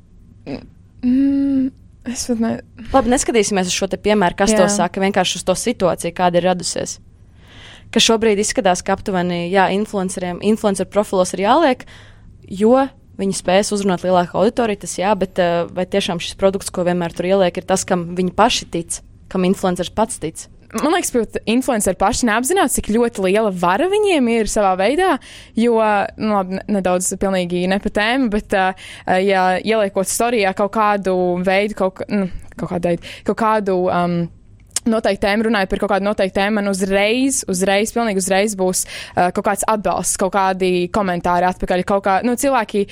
[1.05, 1.69] Mm,
[2.09, 2.55] es pat ne.
[2.89, 4.63] Labi, neskatīsimies uz šo te piemēru, kas Jā.
[4.63, 6.97] to saka, vienkārši uz to situāciju, kāda ir radusies.
[7.89, 11.87] Ka šobrīd izskatās, ka aptuveni, jā, influenceriem, influencer profilos ir jāliek,
[12.45, 12.75] jo
[13.19, 17.15] viņi spēs uzrunāt lielāku auditoriju, tas jā, bet uh, vai tiešām šis produkts, ko vienmēr
[17.17, 20.45] tur ieliek, ir tas, kam viņi paši tic, kam influenceris pats tic?
[20.69, 25.15] Man liekas, ka influenceri paši neapzinās, cik ļoti liela vara viņiem ir savā veidā.
[25.57, 25.79] Jo,
[26.21, 31.15] nu, labi, ne- nedaudz pilnīgi ne pa tēmu, bet, uh, ja ieliekot storijā kaut kādu
[31.41, 33.79] veidu, kaut, nu, kaut kādu veidu, kaut kādu.
[33.89, 34.19] Um,
[34.89, 39.29] Noteikti tēma, runājot par kaut kādu noteiktu tēmu, man uzreiz, uzreiz, pilnīgi uzreiz būs uh,
[39.35, 41.85] kaut kāds atbalsts, kaut kādi komentāri atpakaļ.
[41.89, 42.85] Kā, nu, cilvēki,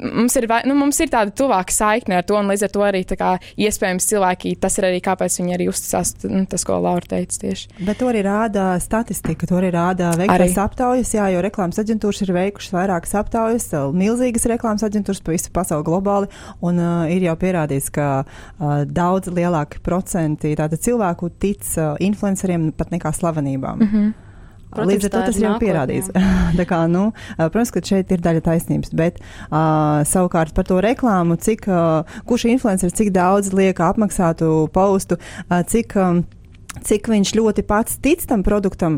[0.00, 3.02] mums ir, nu, mums ir tāda tuvāka saikne ar to, un līdz ar to arī
[3.08, 7.40] kā, iespējams cilvēki, tas ir arī kāpēc viņi arī uzticās, nu, tas, ko Laura teica
[7.44, 7.70] tieši.
[7.84, 12.34] Bet to arī rāda statistika, to arī rāda veiktas aptaujas, jā, jo reklāmas aģentūras ir
[12.36, 16.30] veikušas vairākas aptaujas, milzīgas reklāmas aģentūras pa visu pasauli globāli,
[16.64, 22.70] un uh, ir jau pierādīts, ka uh, daudz lielāki procenti tātad cilvēku tic uh, influenceriem
[22.76, 23.80] pat nekā slavenībām.
[23.80, 24.12] Mm -hmm.
[24.74, 26.08] Protams, Līdz ar to ir tas ir jau nākotne, pierādīts.
[26.72, 31.38] Kā, nu, uh, protams, ka šeit ir daļa taisnības, bet uh, savukārt par to reklāmu,
[31.38, 35.96] cik, uh, kurš influenceris cik daudz liek apmaksātu postu, uh, cik.
[35.96, 36.24] Um,
[36.74, 38.96] Cik viņš ļoti pats tic tam produktam,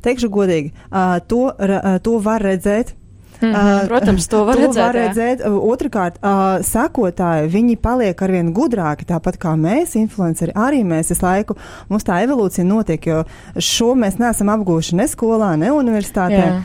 [0.00, 2.94] teikšu godīgi, uh, to, uh, to var redzēt.
[3.40, 3.54] Mhm.
[3.54, 5.02] Uh, Protams, to var to redzēt, Var jā.
[5.06, 5.44] redzēt.
[5.46, 11.22] Uh, Otrakārt, uh, sekotāji, viņi paliek arvien gudrāki, tāpat kā mēs, influenceri, arī mēs visu
[11.22, 11.56] laiku.
[11.88, 13.22] Mums tā evolūcija notiek, jo
[13.54, 16.42] šo mēs neesam apgūši ne skolā, ne universitātē.
[16.42, 16.58] Jā.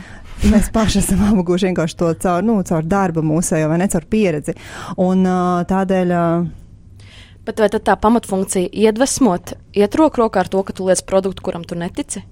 [0.50, 4.56] Mēs paši esam apguvuši vienkārši to caur, nu, caur darbu mūsējo vai ne caur pieredzi.
[4.98, 6.14] Un uh, tādēļ.
[6.18, 6.52] Uh,
[7.44, 11.44] Bet vai tad tā pamatfunkcija iedvesmot, iet roku rokā ar to, ka tu liec produktu,
[11.44, 12.24] kuram tu netici?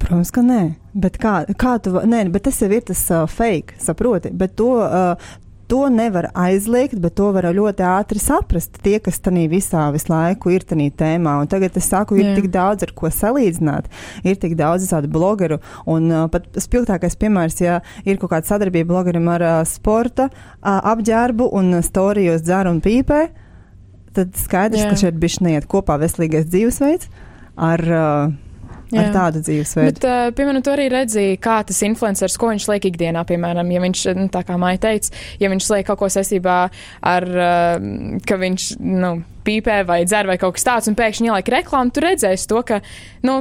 [0.00, 0.62] Protams, ka nē.
[0.96, 4.32] Bet kā, kā tu, nē, bet tas jau ir tas uh, fake, saproti.
[4.34, 5.36] Bet to, uh,
[5.70, 8.80] to nevar aizliegt, bet to var ļoti ātri saprast.
[8.82, 11.36] Tie, kas tajā visā visu laiku ir tajā tēmā.
[11.42, 12.34] Un tagad es saku, ir Jā.
[12.40, 13.86] tik daudz ar ko salīdzināt.
[14.26, 15.60] Ir tik daudz tādu blogeru.
[15.86, 20.80] Un uh, pat spilgtākais piemērs, ja ir kaut kāda sadarbība blogerim ar uh, sporta uh,
[20.80, 23.24] apģērbu un storijos dzer un pīpē,
[24.16, 24.90] tad skaidrs, Jā.
[24.90, 27.12] ka šeit bišķi neiet kopā veselīgais dzīvesveids
[27.54, 27.90] ar.
[27.90, 28.38] Uh,
[28.90, 29.04] Jā.
[29.04, 29.92] ar tādu dzīvesveidu.
[29.92, 33.82] Bet, uh, piemēram, tu arī redzēji, kā tas influenceris, ko viņš liek ikdienā, piemēram, ja
[33.84, 36.58] viņš, nu, tā kā Maija teica, ja viņš liek kaut ko saistībā
[37.12, 39.14] ar, uh, ka viņš, nu,
[39.46, 42.82] pīpē vai dzer vai kaut kas tāds, un pēkšņi ieliek reklāmu, tu redzēsi to, ka,
[43.26, 43.40] nu,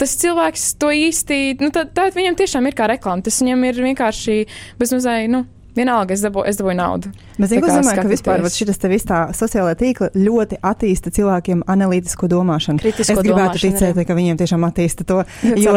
[0.00, 3.24] tas cilvēks to īsti, nu, tā, tā viņam tiešām ir kā reklāma.
[3.26, 4.36] Tas viņam ir vienkārši
[4.80, 5.44] bezmazliet, nu,
[5.80, 7.12] vienalga, es dabūju, es dabūju naudu.
[7.36, 12.28] Bet es domāju, ka vispār šis te viss tā sociālā tīkla ļoti attīsta cilvēkiem analītisko
[12.30, 12.82] domāšanu.
[12.82, 15.22] Kritisko es gribētu ticēt, ka viņiem tiešām attīsta to.
[15.60, 15.74] Jo,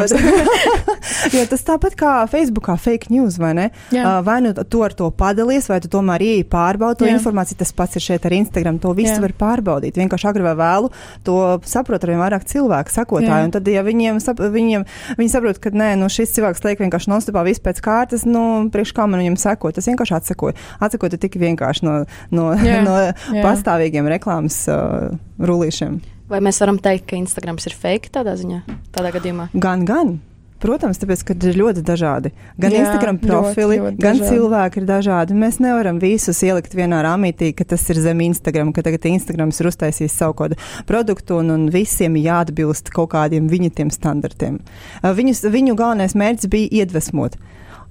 [1.35, 3.65] jo tas tāpat kā Facebookā fake news, vai ne?
[3.95, 4.03] Jā.
[4.03, 7.15] Uh, vai nu tu ar to padalies, vai tu tomēr ieeji pārbaudi to Jā.
[7.17, 7.57] informāciju.
[7.59, 8.79] Tas pats ir šeit ar Instagram.
[8.83, 9.21] To visu Jā.
[9.23, 9.97] var pārbaudīt.
[9.99, 10.91] Vienkārši agri vai vēlu
[11.27, 11.37] to
[11.67, 13.01] saprot arvien vairāk cilvēku, Jā.
[13.01, 13.49] sakotāju.
[13.49, 14.85] Un tad, ja viņiem, sap, viņiem
[15.19, 18.93] viņi saprot, ka nē, nu, šis cilvēks liek vienkārši nostupā visu pēc kārtas, nu, priekš
[18.95, 20.57] kā man viņam sekot, tas vienkārši atsekoja.
[20.83, 21.95] Atsekoja tik vienkārši no,
[22.33, 22.81] no, Jā.
[22.87, 23.45] no Jā.
[23.45, 26.01] pastāvīgiem reklāmas uh, rullīšiem.
[26.31, 28.63] Vai mēs varam teikt, ka Instagrams ir fake tādā ziņā,
[28.95, 29.51] tādā gadījumā?
[29.53, 30.15] Gan, gan.
[30.63, 32.29] Protams, tāpēc, ka ir ļoti dažādi.
[32.55, 34.29] Gan Jā, Instagram ļoti, profili, ļoti gan dažādi.
[34.31, 35.35] cilvēki ir dažādi.
[35.41, 39.67] Mēs nevaram visus ielikt vienā rāmītī, ka tas ir zem Instagram, ka tagad Instagrams ir
[39.67, 44.61] uztaisījis savu kādu produktu un, un visiem jāatbilst kaut kādiem viņa tiem standartiem.
[45.01, 47.35] Uh, Viņus, viņu galvenais mērķis bija iedvesmot.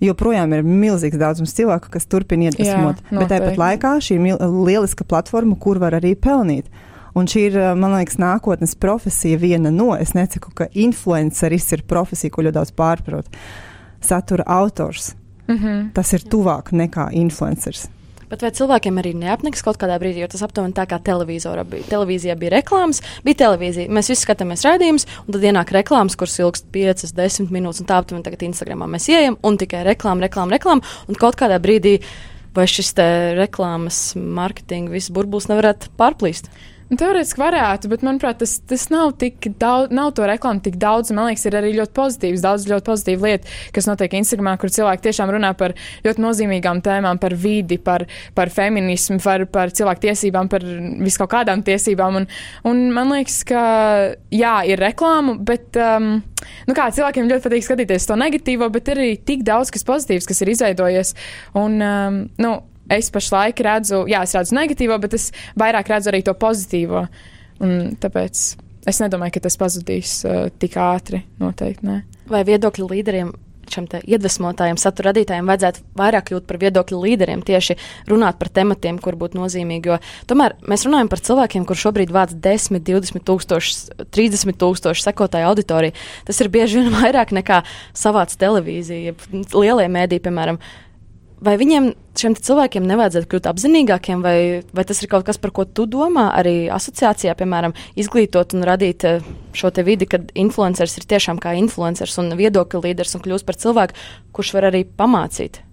[0.03, 3.03] Joprojām ir milzīgs daudzums cilvēku, kas turpina iedvesmot.
[3.07, 6.67] Jā, bet tāpat laikā šī ir lieliska platforma, kur var arī pelnīt.
[7.15, 9.93] Un šī ir, uh, man liekas, nākotnes profesija viena no.
[9.95, 13.29] Es nesaku, ka influenceris ir profesija, ko ļoti daudz pārprot.
[14.03, 15.13] Satura autors.
[15.47, 15.93] Mm -hmm.
[15.95, 17.89] Tas ir tuvāk nekā influenceris.
[18.33, 21.85] Bet vai cilvēkiem arī neapniks kaut kādā brīdī, jo tas aptuveni tā kā televizorā bija.
[21.91, 23.93] Televīzijā bija reklāmas, bija televīzija.
[23.93, 28.01] Mēs visi skatāmies raidījumus, un tad ienāk reklāmas, kuras ilgst 5, 10 minūtes, un tā
[28.01, 31.99] aptuveni tagad Instagramā mēs ejam, un tikai reklāma, reklāma, reklāma, un kaut kādā brīdī
[32.57, 32.95] vai šis
[33.37, 36.49] reklāmas, mārketinga, viss burbulis nevarētu pārplīst.
[36.93, 41.13] Teorētiski varētu, bet manuprāt, tas, tas nav tik daudz, nav to reklāmu tik daudz.
[41.17, 45.07] Man liekas, ir arī ļoti pozitīvs, daudz ļoti pozitīvu lietu, kas notiek Instagramā, kur cilvēki
[45.07, 45.73] tiešām runā par
[46.05, 48.05] ļoti nozīmīgām tēmām, par vidi, par,
[48.37, 50.67] par feminismu, par, par cilvēku tiesībām, par
[51.01, 52.21] viskaut kādām tiesībām.
[52.21, 52.29] Un,
[52.69, 53.63] un man liekas, ka
[54.35, 56.19] jā, ir reklāma, bet um,
[56.69, 60.29] nu kā, cilvēkiem ļoti patīk skatīties to negatīvo, bet ir arī tik daudz kas pozitīvs,
[60.29, 61.17] kas ir izveidojies.
[61.57, 62.53] Un, um, nu,
[62.91, 67.07] es pašlaik redzu, jā, es redzu negatīvo, bet es vairāk redzu arī to pozitīvo.
[67.63, 68.43] Un tāpēc
[68.91, 71.23] es nedomāju, ka tas pazudīs uh, tik ātri.
[71.43, 71.87] Noteikti.
[71.87, 72.03] Ne.
[72.31, 73.33] Vai viedokļu līderiem
[73.73, 77.77] šiem iedvesmotājiem, satura radītājiem vajadzētu vairāk kļūt par viedokļu līderiem, tieši
[78.11, 79.93] runāt par tematiem, kur būtu nozīmīgi.
[79.93, 79.99] Jo
[80.31, 85.97] tomēr mēs runājam par cilvēkiem, kur šobrīd vāc 10, 20 tūkstoši, 30 tūkstoši sekotāju auditoriju.
[86.29, 87.63] Tas ir bieži vien vairāk nekā
[87.97, 89.17] savāds televīzija,
[89.55, 90.61] lielie mēdī, piemēram.
[91.43, 94.37] Vai viņiem, šiem cilvēkiem, nevajadzētu kļūt apzinīgākiem, vai,
[94.71, 99.09] vai tas ir kaut kas, par ko tu domā, arī asociācijā, piemēram, izglītot un radīt
[99.09, 99.27] eh,
[99.59, 103.59] šo te vidi, kad influenceris ir tiešām kā influenceris un viedokļu līderis un kļūst par
[103.59, 105.65] cilvēku, kurš var arī pamācīt?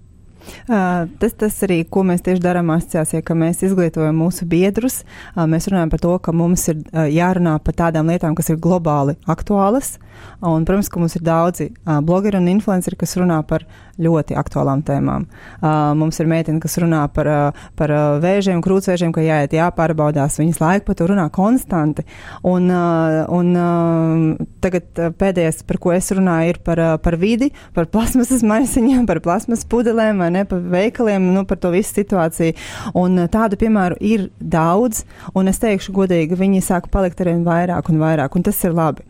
[0.69, 5.01] Uh, tas, tas arī, ko mēs tieši darām asociācijā, ka mēs izglītojam mūsu biedrus.
[5.35, 8.59] Uh, mēs runājam par to, ka mums ir uh, jārunā par tādām lietām, kas ir
[8.61, 9.97] globāli aktuālas.
[10.43, 11.69] Un, protams, ka mums ir daudzi
[12.03, 13.63] blogeri un influenceri, kas runā par
[13.99, 15.25] ļoti aktuālām tēmām.
[15.59, 20.39] Uh, mums ir meitene, kas runā par, uh, par uh, vēžiem, krūtsvēžiem, ka jāiet jāpārbaudās.
[20.39, 22.05] Viņas laiku par to runā konstanti.
[22.47, 27.19] Un, uh, un uh, tagad uh, pēdējais, par ko es runāju, ir par, uh, par
[27.19, 31.99] vidi, par plasmasas maisiņiem, par plasmas pudelēm vai ne, par veikaliem, nu, par to visu
[31.99, 32.55] situāciju.
[32.99, 35.03] Un uh, tādu piemēru ir daudz,
[35.35, 39.08] un es teikšu godīgi, viņi sāk palikt arvien vairāk un vairāk, un tas ir labi.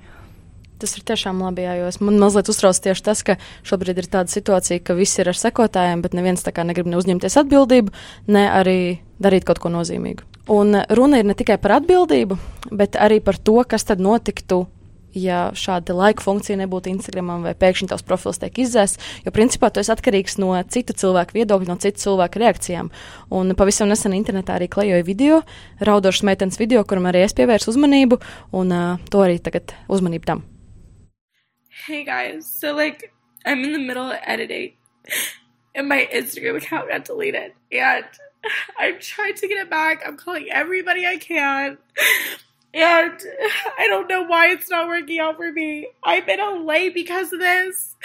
[0.80, 3.36] Tas ir tiešām labi, jā, jo man mazliet uztrauc tieši tas, ka
[3.68, 6.96] šobrīd ir tāda situācija, ka visi ir ar sekotājiem, bet neviens tā kā negrib ne
[7.00, 7.92] uzņemties atbildību,
[8.32, 8.80] ne arī
[9.20, 10.24] darīt kaut ko nozīmīgu.
[10.50, 12.40] Un runa ir ne tikai par atbildību,
[12.72, 14.64] bet arī par to, kas tad notiktu,
[15.14, 19.90] ja šāda laika funkcija nebūtu Instagramam vai pēkšņi tavs profils tiek izzēsts, jo principā tas
[19.94, 22.92] atkarīgs no citu cilvēku viedokļa, no citu cilvēku reakcijām.
[23.34, 25.42] Un pavisam nesen internetā arī klejoja video,
[25.82, 28.22] raudošas meitenes video, kuram arī es pievērsu uzmanību,
[28.56, 30.48] un uh, to arī tagad uzmanību tam.
[31.72, 33.14] Hey guys, so like
[33.46, 34.74] I'm in the middle of editing
[35.76, 38.06] and my Instagram account got deleted and
[38.78, 40.02] I'm trying to get it back.
[40.06, 41.78] I'm calling everybody I can.
[42.74, 43.20] And
[43.80, 45.88] I don't know why it's not working out for me.
[46.04, 47.96] I'm in LA because of this.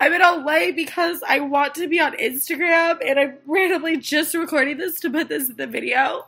[0.00, 4.78] I'm in LA because I want to be on Instagram and I'm randomly just recording
[4.78, 6.26] this to put this in the video.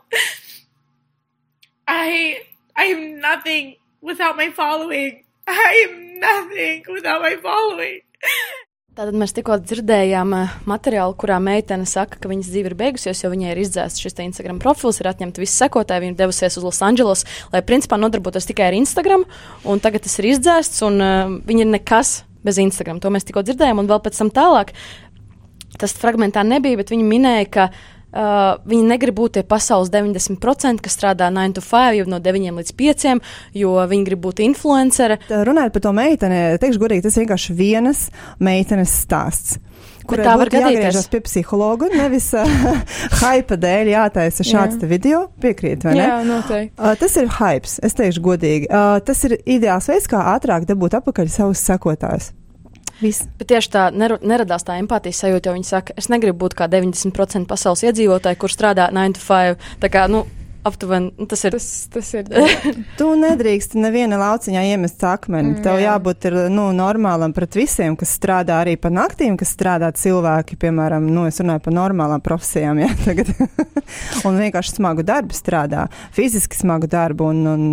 [1.87, 2.41] I
[2.75, 5.23] I am nothing without my following.
[5.47, 8.01] I am nothing without my following.
[8.91, 13.29] Tātad mēs tikko dzirdējām uh, materiālu, kurā meitene saka, ka viņas dzīve ir beigusies, jo
[13.31, 16.03] viņai ir izdzēsts šis Instagram profils, ir atņemta visi sekotāji.
[16.03, 19.23] Viņa devusies uz Losandželos, lai principā nodarbotos tikai ar Instagram,
[19.63, 22.11] un tagad tas ir izdzēsts, un uh, viņa ir nekas
[22.43, 22.99] bez Instagram.
[22.99, 24.75] To mēs tikko dzirdējām, un vēl pēc tam tālāk.
[25.79, 27.69] Tas fragmentā nebija, bet viņa minēja, ka
[28.11, 32.59] Uh, viņi negrib būt tie pasaules 90%, kas strādā 9 to 5, jau no 9
[32.59, 33.07] līdz 5,
[33.55, 35.21] jo viņi grib būt influenceri.
[35.31, 38.07] Runājot par to meiteni, teikšu godīgi, tas vienkārši vienas
[38.43, 39.59] meitenes stāsts.
[40.07, 42.49] Kurai tā var gadīties pie psihologa, nevis uh,
[43.21, 44.89] hype dēļ jātaisa šāds Jā.
[44.89, 45.23] video.
[45.41, 46.03] Piekrīt, vai ne?
[46.03, 46.75] Jā, noteikti.
[46.75, 48.67] Uh, tas ir hype, es teikšu godīgi.
[48.67, 52.33] Uh, tas ir ideāls veids, kā ātrāk dabūt atpakaļ savus sekotājus.
[53.01, 53.25] Viss.
[53.39, 57.49] Bet tieši tā neradās tā empātijas sajūta, jo viņi saka, es negribu būt kā 90%
[57.49, 59.57] pasaules iedzīvotāji, kur strādā 9 to 5.
[59.81, 60.25] Tā kā, nu,
[60.63, 61.55] aptuveni nu, tas ir.
[61.55, 62.27] Tas, tas ir
[62.99, 65.55] tu nedrīkst neviena lauciņā iemest akmeni.
[65.55, 65.87] Mm, Tev jā.
[65.89, 71.07] jābūt ir, nu, normālam pret visiem, kas strādā arī pa naktīm, kas strādā cilvēki, piemēram,
[71.09, 73.33] nu, es runāju par normālām profesijām, jā, tagad.
[74.27, 77.41] un vienkārši smagu darbu strādā, fiziski smagu darbu un.
[77.55, 77.65] un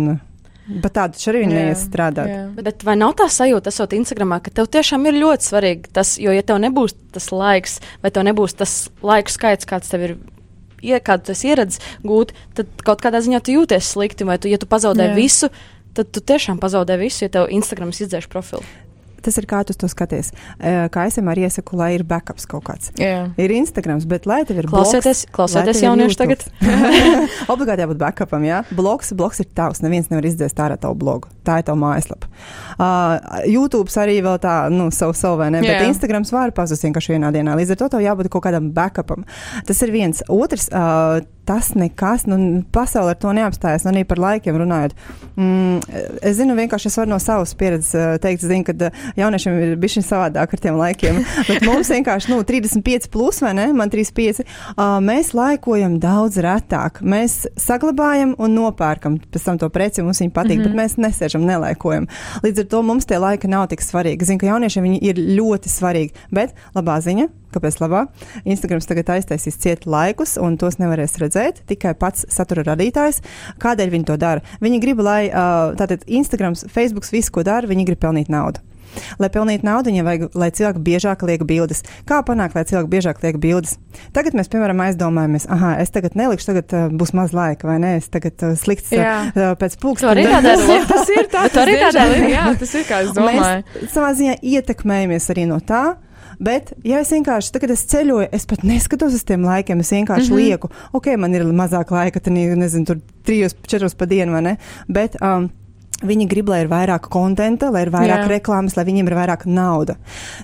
[0.69, 2.33] Bet tādu arī neiestrādāt.
[2.55, 6.15] Bet, bet vai nav tā sajūta, esot Instagramā, ka tev tiešām ir ļoti svarīgi tas,
[6.21, 10.19] jo, ja tev nebūs tas laiks, vai tev nebūs tas laiku skaits, kāds tev ir.
[10.85, 14.61] Ja kādu tas ieradis gūt, tad kaut kādā ziņā tu jūties slikti, vai tu, ja
[14.61, 15.17] tu pazaudē Jā.
[15.17, 15.49] visu,
[15.97, 18.63] tad tu tiešām pazaudē visu, ja tev Instagrams izdzēš profilu
[19.25, 20.31] tas ir kā tu to skaties.
[20.59, 22.93] Kā es vienmēr iesaku, lai ir backups kaut kāds.
[22.99, 23.29] Jā.
[23.39, 26.45] Ir Instagrams, bet lai tev ir klausieties, blogs, klausieties jaunieši tagad.
[27.53, 28.61] Obligāti jābūt backupam, jā.
[28.75, 31.31] Blogs, blogs ir tavs, neviens nevar izdzēst ārā tavu blogu.
[31.47, 32.29] Tā ir tava mājaslapa.
[32.79, 35.87] Uh, YouTube arī vēl tā, nu, savu savu vai ne, bet jā.
[35.89, 37.57] Instagrams var pazust vienkārši vienā dienā.
[37.59, 39.25] Līdz ar to tev jābūt kaut kādam backupam.
[39.67, 40.23] Tas ir viens.
[40.29, 44.93] Otrs, uh, tas nekas, nu, pasaule ar to neapstājas, un arī par laikiem runājot.
[45.33, 45.79] Mm,
[46.21, 50.05] es zinu, vienkārši es varu no savas pieredzes teikt, zinu, ka uh, jauniešiem ir bišķiņ
[50.05, 54.99] savādāk ar tiem laikiem, bet mums vienkārši, nu, 35 plus vai ne, man 35, uh,
[55.03, 57.01] mēs laikojam daudz retāk.
[57.01, 60.77] Mēs saglabājam un nopērkam pēc tam to preci, mums viņi patīk, mm -hmm.
[60.77, 62.07] bet mēs nesēžam, nelaikojam.
[62.43, 64.25] Līdz ar to mums tie laika nav tik svarīgi.
[64.25, 68.03] Zinu, ka jauniešiem viņi ir ļoti svarīgi, bet labā ziņa Kāpēc labā?
[68.45, 73.23] Instagrams tagad aiztaisīs ciet laikus, un tos nevarēs redzēt tikai pats satura radītājs.
[73.61, 74.45] Kādēļ viņi to dara?
[74.61, 78.61] Viņi grib, lai uh, tātad Instagrams, Facebooks, visu, ko dara, viņi grib pelnīt naudu.
[79.21, 81.83] Lai pelnītu naudu, viņam vajag, lai cilvēki biežāk liek bildes.
[82.09, 83.77] Kā panākt, lai cilvēki biežāk liek bildes?
[84.15, 87.95] Tagad mēs, piemēram, aizdomājamies, ah, es tagad nelikšu, tagad uh, būs maz laika, vai ne?
[87.99, 90.11] Es tagad uh, slikts uh, pēc pulksteņa.
[90.13, 90.57] Arī tādā
[90.93, 93.65] tas ir tā, tas arī tādā, jā, tas ir kā es domāju.
[93.79, 95.83] Mēs savā ziņā ietekmējamies arī no tā
[96.39, 100.31] Bet, ja es vienkārši, tagad es ceļoju, es pat neskatos uz tiem laikiem, es vienkārši
[100.31, 100.45] mm -hmm.
[100.47, 104.57] lieku, ok, man ir mazāk laika, tad, nezinu, tur trijos, četros pa dienu, vai ne?
[104.87, 105.49] Bet, um,
[105.99, 108.27] Viņi grib, lai ir vairāk konta, lai ir vairāk Jā.
[108.31, 109.97] reklāmas, lai viņiem ir vairāk nauda.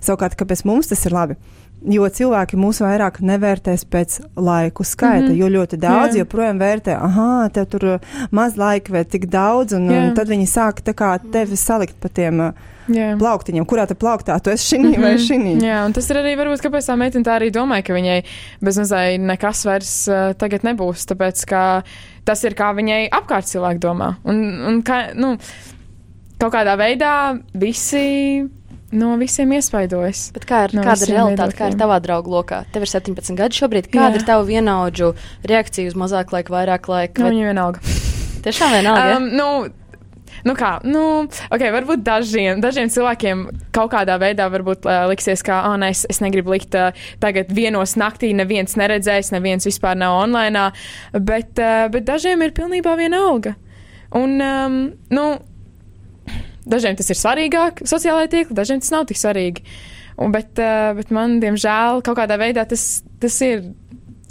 [0.04, 1.38] Savukārt, kāpēc mums tas ir labi?
[1.86, 5.38] Jo cilvēki mūs vairāk nevērtēs pēc laiku skaita, mm -hmm.
[5.38, 6.24] jo ļoti daudz yeah.
[6.24, 8.00] joprojām vērtē, ah, tev tur uh,
[8.32, 10.08] maz laika vai tik daudz, un, yeah.
[10.08, 12.52] un tad viņi sāk tā kā tevi salikt pa tiem uh,
[12.88, 13.13] yeah.
[13.20, 15.02] plauktiņiem, kurā te plauktā tu esi šī mm -hmm.
[15.02, 15.62] vai šī.
[15.62, 18.24] Jā, un tas ir arī varbūt, kāpēc tā meitene tā arī domāja, ka viņai
[18.62, 21.84] bezmazliet nekas vairs uh, tagad nebūs, tāpēc ka
[22.26, 24.16] tas ir kā viņai apkārt cilvēki domā.
[24.28, 25.36] Un, un kā, nu,
[26.42, 27.16] kaut kādā veidā
[27.54, 28.46] visi
[28.96, 30.30] no visiem iespaidojas.
[30.36, 32.64] Bet kā ir, no kāda ir realitāte, kā ir tavā draugu lokā?
[32.74, 33.90] Tev ir 17 gadi šobrīd.
[33.92, 34.22] Kāda Jā.
[34.22, 35.14] ir tava vienaudžu
[35.48, 37.24] reakcija uz mazāk laika, vairāk laika?
[37.24, 37.98] Nu, Viņam vienalga.
[38.46, 39.18] Tiešām vienalga.
[39.18, 39.50] Um, nu,
[40.45, 43.39] Nu kā, nu, ok, varbūt dažiem, dažiem cilvēkiem
[43.73, 46.93] kaut kādā veidā varbūt uh, liksies, ka, ah, oh, nē, es, es negribu likt uh,
[47.23, 50.67] tagad vienos naktī, neviens neredzēs, neviens vispār nav online,
[51.17, 53.55] bet, uh, bet dažiem ir pilnībā vienalga.
[54.15, 54.79] Un, um,
[55.10, 55.27] nu,
[56.65, 59.62] Dažiem tas ir svarīgāk, sociālai tīkli, dažiem tas nav tik svarīgi.
[60.17, 63.67] Un, bet, uh, bet man, diemžēl, kaut kādā veidā tas, tas ir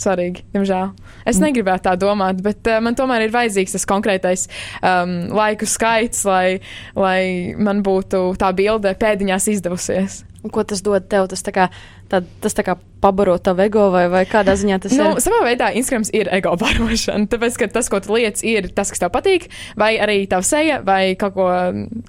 [0.00, 0.92] svarīgi, diemžēl.
[1.24, 1.46] Es mm.
[1.48, 4.46] negribētu tā domāt, bet uh, man tomēr ir vajadzīgs tas konkrētais
[4.80, 6.60] um, laiku skaits, lai,
[6.98, 10.22] lai man būtu tā bilde pēdiņās izdevusies.
[10.44, 11.24] Un ko tas dod tev?
[11.32, 11.70] Tas tā kā,
[12.12, 15.22] tā, tas tā kā pabaro tavu ego vai, vai kādā ziņā tas nu, ir?
[15.24, 17.30] Savā veidā Instagrams ir ego barošana.
[17.32, 19.48] Tāpēc, ka tas, ko tu liec, ir tas, kas tev patīk,
[19.80, 21.48] vai arī tava seja, vai kaut ko,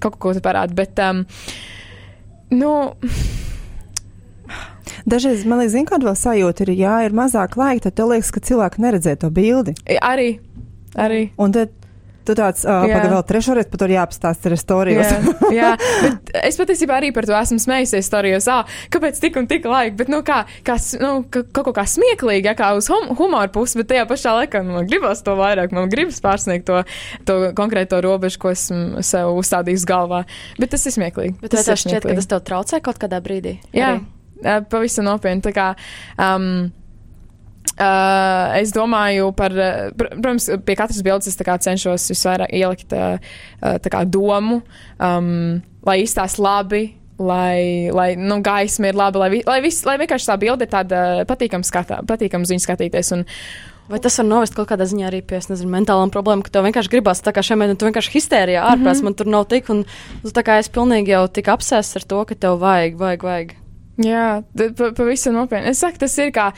[0.03, 0.75] kaut ko, ko tu parādi.
[0.75, 1.23] Bet, um,
[2.51, 2.75] nu.
[5.05, 8.43] Dažreiz man liekas, kāda vēl sajūta ir, ja ir mazāk laika, tad tev liekas, ka
[8.43, 9.75] cilvēki neredzē to bildi.
[10.01, 10.35] Arī.
[10.95, 11.27] Arī.
[11.41, 11.73] Un tad
[12.25, 15.11] Tu tāds uh, pagaidi vēl trešo reizi par to jāapstāsta arī storijos.
[15.11, 15.71] jā, jā,
[16.01, 18.47] bet es patiesībā arī par to esmu smējusies storijos.
[18.49, 19.93] Ah, kāpēc tik un tik laika?
[19.99, 23.91] Bet, nu, kā, kā, nu, kaut kā smieklīgi, ja kā uz hum humoru pusi, bet
[23.93, 26.81] tajā pašā laikā nu, man gribas to vairāk, man gribas pārsniegt to,
[27.29, 30.25] to konkrēto robežu, ko esmu sev uzstādījis galvā.
[30.57, 31.37] Bet tas ir smieklīgi.
[31.45, 33.59] Bet tas, tas šķiet, ka tas tev traucē kaut kādā brīdī?
[33.69, 34.05] Jā, arī?
[34.43, 35.53] Pavisam nopietni.
[35.55, 35.73] Kā,
[36.19, 36.71] um,
[37.75, 43.17] Uh, es domāju par, pr protams, pie katras bildes es cenšos visvairāk ielikt uh,
[43.59, 44.61] kā, domu,
[44.95, 46.85] um, lai izstāsta labi,
[47.19, 50.71] lai, lai nu, gaisma ir laba, lai, vi, lai, vis, lai vienkārši tā bilde ir
[50.71, 53.11] tāda patīkama skatā, patīkama ziņa skatīties.
[53.17, 53.25] Un,
[53.85, 56.89] Vai tas var novest kaut kādā ziņā arī pie nezinu, mentālām problēmām, ka tev vienkārši
[56.89, 59.03] gribās tā kā šiem mēnešiem, tu vienkārši histērijā ārprāts, mm -hmm.
[59.03, 59.83] man tur nav tik, un
[60.25, 63.53] tā kā es pilnīgi jau tik apsēsts ar to, ka tev vajag, vajag, vajag.
[64.01, 64.43] Jā,
[64.97, 65.71] pavisam nopietni.
[65.71, 66.49] Es saku, tas ir kā.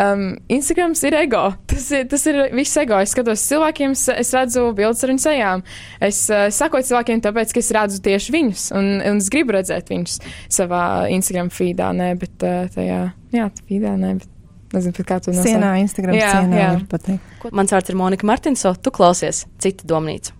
[0.00, 1.42] Um, Instagrams ir ego.
[1.70, 2.96] Tas ir, tas ir viss ego.
[3.02, 5.64] Es skatos cilvēkiem, es redzu bildes ar viņu sejām.
[6.00, 9.90] Es uh, sakoju cilvēkiem, tāpēc, ka es redzu tieši viņus, un, un es gribu redzēt
[9.92, 10.20] viņus
[10.52, 13.00] savā Instagram feedā, ne, bet uh, tajā,
[13.34, 15.50] jā, feedā, ne, bet nezinu, kā tu nosauc.
[15.50, 16.70] Sienā, Instagram jā, sienā jā.
[16.76, 17.50] var pateikt.
[17.60, 20.36] Mans vārds ir Monika Martinso, tu klausies Cita domnīca.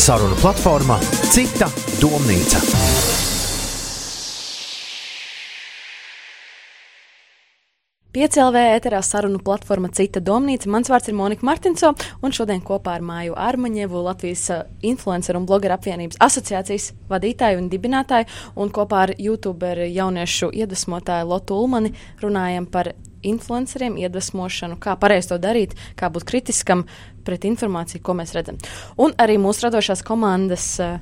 [0.00, 0.98] Saruna platforma
[1.30, 1.70] Cita
[2.02, 3.09] domnīca.
[8.10, 10.66] PCLV ēterā sarunu platforma Cita domnīca.
[10.72, 11.92] Mans vārds ir Monika Martinso,
[12.26, 17.68] un šodien kopā ar Māju Armaņevu, Latvijas uh, influenceru un blogeru apvienības asociācijas vadītāju un
[17.70, 18.26] dibinātāju,
[18.58, 21.92] un kopā ar youtuberu jauniešu iedvesmotāju Lotu Ulmani
[22.24, 22.90] runājam par
[23.22, 26.86] influenceriem, iedvesmošanu, kā pareizi to darīt, kā būt kritiskam
[27.22, 28.58] pret informāciju, ko mēs redzam.
[28.98, 30.98] Un arī mūsu radošās komandas uh,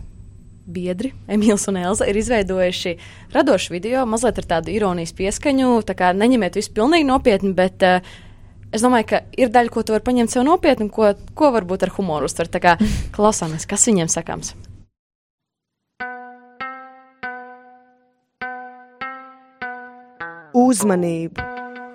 [0.69, 2.95] biedri, Emīls un Elza, ir izveidojuši
[3.35, 5.73] radošu video, mazliet ar tādu ironijas pieskaņu.
[5.89, 8.05] Tā kā neņemiet visu pilnīgi nopietni, bet uh,
[8.73, 11.89] es domāju, ka ir daļa, ko tu vari paņemt sev nopietni, un ko, ko varbūt
[11.89, 12.53] ar humoru uztvert.
[12.55, 12.77] Tā kā
[13.17, 14.55] klausāmies, kas viņiem sakāms.
[20.59, 21.45] Uzmanību!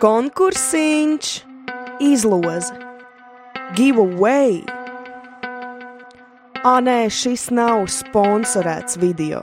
[0.03, 1.33] Konkursiņš,
[2.03, 2.75] izloze,
[3.77, 4.72] giveaway!
[6.63, 9.41] Ā, nē, šis nav sponsorēts video.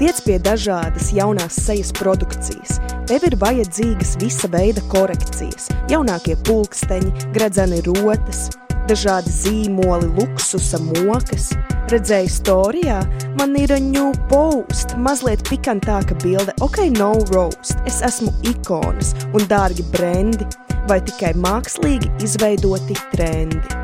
[0.00, 2.80] Tiec pie dažādas jaunās sejas produkcijas.
[3.06, 8.48] Tev ir vajadzīgas visa veida korekcijas, jaunākie pulksteņi, gredzeni rotas,
[8.90, 11.52] dažādi zīmoli, luksusa mokas.
[11.94, 12.98] Redzēju storijā,
[13.38, 17.78] man ir new post, mazliet pikantāka bilde, ok, no roast.
[17.86, 20.50] Es esmu ikonas un dārgi brendi,
[20.90, 23.79] vai tikai mākslīgi izveidoti trendi.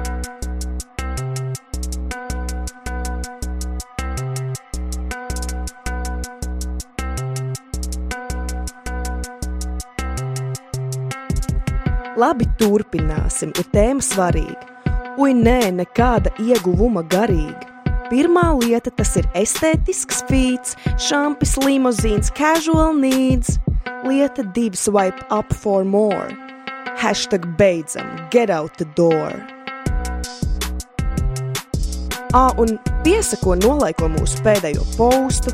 [12.17, 14.63] Labi, turpināsim, ir tēma svarīga.
[15.21, 17.69] Ui, nē, nekāda ieguvuma garīga.
[18.09, 23.59] Pirmā lieta tas ir estētisks feeds, šampis, limuzīns, casual needs.
[24.09, 26.33] Lieta divi swipe up for more.
[26.97, 29.37] Hashtag beidzam, get out the door.
[32.33, 35.53] Ā, un piesako nolaiko mūsu pēdējo postu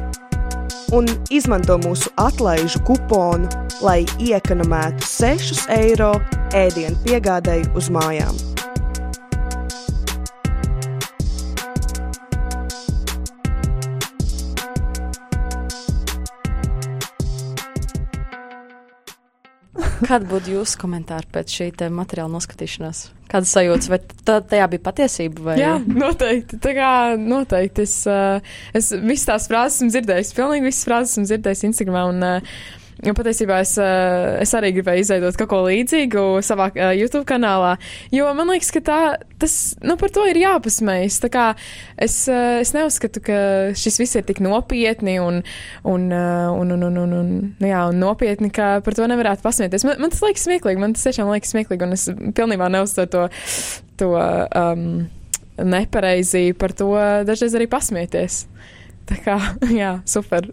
[0.93, 3.49] un izmanto mūsu atlaižu kuponu,
[3.85, 6.15] lai iekonomētu 6 eiro
[6.57, 8.62] ēdienu piegādēji uz mājām.
[20.03, 23.03] Kāda būtu jūsu komentāri pēc šī te materiāla noskatīšanās?
[23.33, 23.91] Kāda sajūta?
[23.93, 25.45] Vai tā, tajā bija patiesība?
[25.47, 25.57] Vai?
[25.61, 26.59] Jā, noteikti.
[26.63, 26.91] Tā kā
[27.21, 28.43] noteikti es, uh,
[28.77, 32.05] es visas tās frāzes esmu dzirdējis, pilnīgi visas frāzes esmu dzirdējis Instagramā.
[32.11, 36.93] Un, uh, Jo patiesībā es, uh, es arī gribēju izveidot kaut ko līdzīgu savā uh,
[36.95, 37.73] YouTube kanālā,
[38.15, 38.99] jo man liekas, ka tā,
[39.43, 41.17] tas, nu, par to ir jāpasmējas.
[41.25, 41.47] Tā kā
[41.99, 43.39] es, uh, es neuzskatu, ka
[43.79, 45.41] šis viss ir tik nopietni un,
[45.83, 49.43] un, uh, un, un, un, un, un, nu jā, un nopietni, ka par to nevarētu
[49.43, 49.87] pasmieties.
[49.89, 52.07] Man, man tas liekas smieklīgi, man tas tiešām liekas smieklīgi, un es
[52.39, 53.27] pilnībā neuzsveru to,
[53.99, 54.87] to um,
[55.59, 56.95] nepareizi par to
[57.27, 58.45] dažreiz arī pasmieties.
[59.09, 59.37] Tā kā,
[59.83, 60.47] jā, super.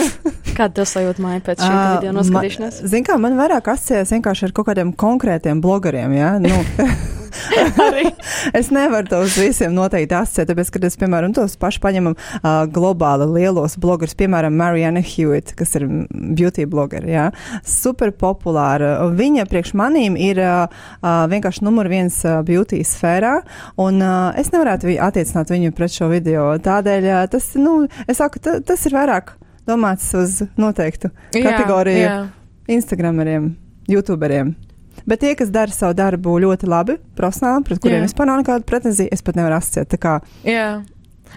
[0.56, 2.82] Kāda tev sajūta māja pēc šī uh, video noskatīšanās?
[2.84, 6.36] Zini, kā man vairāk asociējas vienkārši ar kaut kādiem konkrētiem blogeriem, jā?
[6.42, 6.62] Nu.
[8.58, 12.48] es nevaru to uz visiem noteikti asociēt, tāpēc, ka es, piemēram, tos paši paņemam uh,
[12.72, 17.28] globāli lielos blogerus, piemēram, Marianne Hewitt, kas ir beauty blogeri, jā,
[17.66, 18.94] super populāra.
[19.16, 23.38] Viņa priekš manīm ir uh, vienkārši numur viens uh, beauty sfērā,
[23.82, 26.50] un uh, es nevarētu attiecināt viņu pret šo video.
[26.62, 29.36] Tādēļ uh, tas, nu, es saku, tas ir vairāk
[29.68, 32.76] domāts uz noteiktu kategoriju jā, jā.
[32.78, 33.52] Instagrameriem,
[33.90, 34.54] youtuberiem.
[35.08, 38.06] Bet tie, kas dara savu darbu ļoti labi, profesionāli, pret kuriem Jā.
[38.06, 39.98] vispār nav nekāda pretenzija, es pat nevaru asociēt.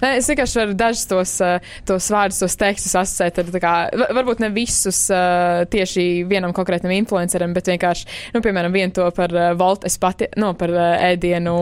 [0.03, 3.73] Nē, es vienkārši varu dažus tos, eh, tos vārdus, tos tekstus asociēt ar, kā,
[4.15, 9.33] varbūt ne visus uh, tieši vienam konkrētam influenceram, bet vienkārši, nu, piemēram, vienu to par
[9.35, 11.55] uh, Volt, es pati, nu, par ēdienu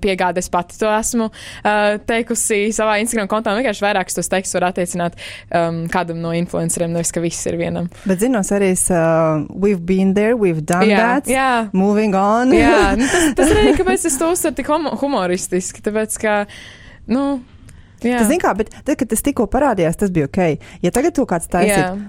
[0.00, 1.28] piegādi, es pati to esmu
[2.06, 7.12] teikusi savā Instagram kontā, vienkārši vairākus tos tekstus var attiecināt um, kādam no influenceriem, nevis,
[7.14, 7.90] ka viss ir vienam.
[8.06, 11.52] Bet zinos arī, uh, we've been there, we've done jā, that, jā.
[11.72, 12.54] moving on.
[12.54, 16.36] jā, nu, tas, tas arī, kāpēc es to uztveru tik humoristiski, tāpēc, ka,
[17.10, 17.24] nu,
[18.02, 20.40] Tas, kā, bet tad, kad tas tikko parādījās, tas bija ok.
[20.84, 22.00] Ja tagad to kāds taisītu,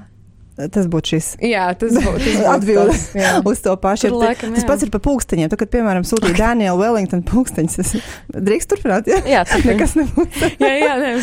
[0.73, 1.29] Tas būtu šis.
[1.45, 3.07] Jā, tas būtu atbildes
[3.47, 4.09] uz to pašu.
[4.09, 5.51] Ir, laikam, tas pats ir par pūksteņiem.
[5.51, 7.93] Tu, kad, piemēram, sūtīja Daniela Wellington pūksteņus, tas
[8.49, 9.09] drīkst turpināt.
[9.11, 10.43] Jā, jā nekas nebūs.
[10.61, 11.13] jā, jā, nē.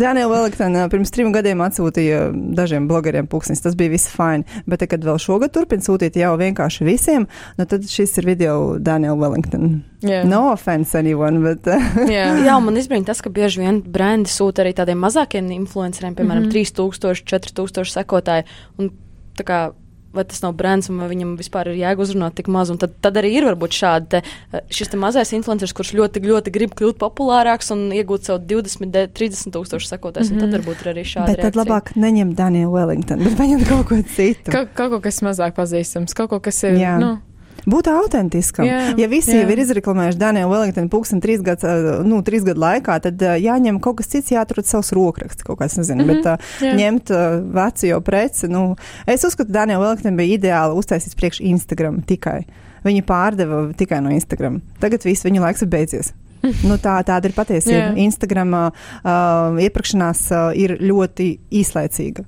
[0.00, 3.64] Daniela Wellington pirms trim gadiem atsūtīja dažiem blogeriem pūksteņus.
[3.66, 4.46] Tas bija viss fine.
[4.66, 7.28] Bet, te, kad vēl šogad turpina sūtīt jau vienkārši visiem,
[7.58, 9.82] nu tad šis ir video Daniela Wellington.
[10.06, 10.28] Yeah.
[10.28, 11.66] No offense anyone, bet.
[12.08, 12.36] yeah.
[12.44, 16.50] Jā, man izbrīna tas, ka bieži vien brendi sūta arī tādiem mazākiem influenceriem, piemēram, mm
[16.52, 16.74] -hmm.
[16.76, 18.44] 3000, 4000 sekotāji.
[18.78, 18.85] Un,
[19.44, 19.60] kā,
[20.16, 22.70] vai tas nav brands, vai viņam vispār ir jēga uzrunāt tik maz.
[22.72, 24.22] Un tad, tad arī ir varbūt šādi te,
[24.72, 29.52] šis te mazais influenceris, kurš ļoti, ļoti grib kļūt populārāks un iegūt savu 20, 30
[29.52, 30.30] tūkstošu sekotājus.
[30.30, 30.40] Mm -hmm.
[30.40, 30.58] Tad mhm.
[30.58, 31.26] varbūt ir arī šādi.
[31.26, 31.50] Bet reakcija.
[31.50, 34.50] tad labāk neņemt Danielu Wellingtonu, bet paņemt kaut ko citu.
[34.50, 36.80] Ka, kaut ko, kas mazāk pazīstams, kaut ko, kas ir.
[36.80, 36.98] Jā.
[36.98, 37.18] Nu,
[37.70, 38.66] būt autentiskam.
[38.68, 39.42] Jā, ja visi jā.
[39.42, 41.70] jau ir izreklamējuši Danielu Wellingtonu pulksten trīs gadu,
[42.06, 46.04] nu, trīs gadu laikā, tad jāņem kaut kas cits, jāatrod savs rokraksts, kaut kāds, nezinu,
[46.04, 46.74] mm -hmm, bet jā.
[46.80, 47.14] ņemt
[47.56, 48.48] vecu jau preci.
[48.52, 52.44] Nu, es uzskatu, ka Daniela Wellingtona bija ideāli uztaisīts priekš Instagram tikai.
[52.86, 54.60] Viņi pārdeva tikai no Instagram.
[54.80, 56.12] Tagad viss viņu laiks ir beidzies.
[56.68, 57.78] nu, tā, tāda ir patiesība.
[57.78, 57.98] Yeah.
[58.06, 58.70] Instagram uh,
[59.58, 62.26] iepirkšanās uh, ir ļoti īslaicīga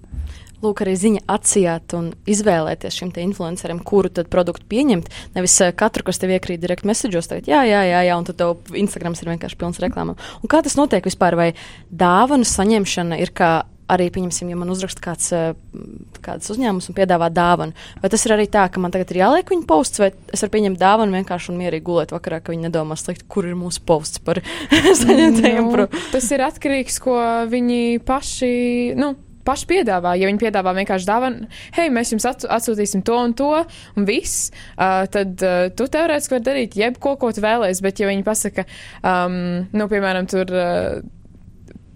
[0.64, 5.10] lūk, arī ziņa atsijāt un izvēlēties šim influencerim, kuru tad produktu pieņemt.
[5.36, 8.40] Nevis uh, katru, kas tev iekrīt direkt message'os, teikt, jā, jā, jā, jā, un tad
[8.40, 10.18] tev Instagrams ir vienkārši pilns reklāmām.
[10.42, 11.50] Un kā tas notiek vispār, vai
[11.90, 13.52] dāvanu saņemšana ir kā
[13.88, 15.78] arī, pieņemsim, ja man uzraksta kāds, uh,
[16.24, 17.76] kāds uzņēmums un piedāvā dāvanu.
[18.02, 20.54] Vai tas ir arī tā, ka man tagad ir jāliek viņa posts, vai es varu
[20.56, 24.20] pieņemt dāvanu vienkārši un mierīgi gulēt vakarā, ka viņi nedomā slikt, kur ir mūsu posts
[24.24, 24.42] par
[25.02, 25.72] saņemtajiem.
[25.72, 27.16] Nu, tas ir atkarīgs, ko
[27.48, 28.52] viņi paši,
[28.98, 29.14] nu,
[29.48, 30.14] paši piedāvā.
[30.20, 33.52] Ja viņi piedāvā vienkārši dāvanu, hei, mēs jums atsūtīsim to un to,
[33.96, 37.84] un viss, uh, tad uh, tu teorētiski vari darīt jebko, ko tu vēlēsies.
[37.84, 38.66] Bet, ja viņi pasaka,
[39.02, 39.40] um,
[39.72, 41.00] nu, piemēram, tur uh,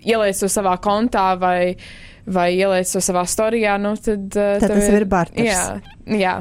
[0.03, 1.77] ieliec to savā kontā vai,
[2.27, 4.27] vai ieliec to savā storijā, nu, tad.
[4.33, 5.47] Uh, tad tas ir barters.
[5.47, 6.37] Jā, jā.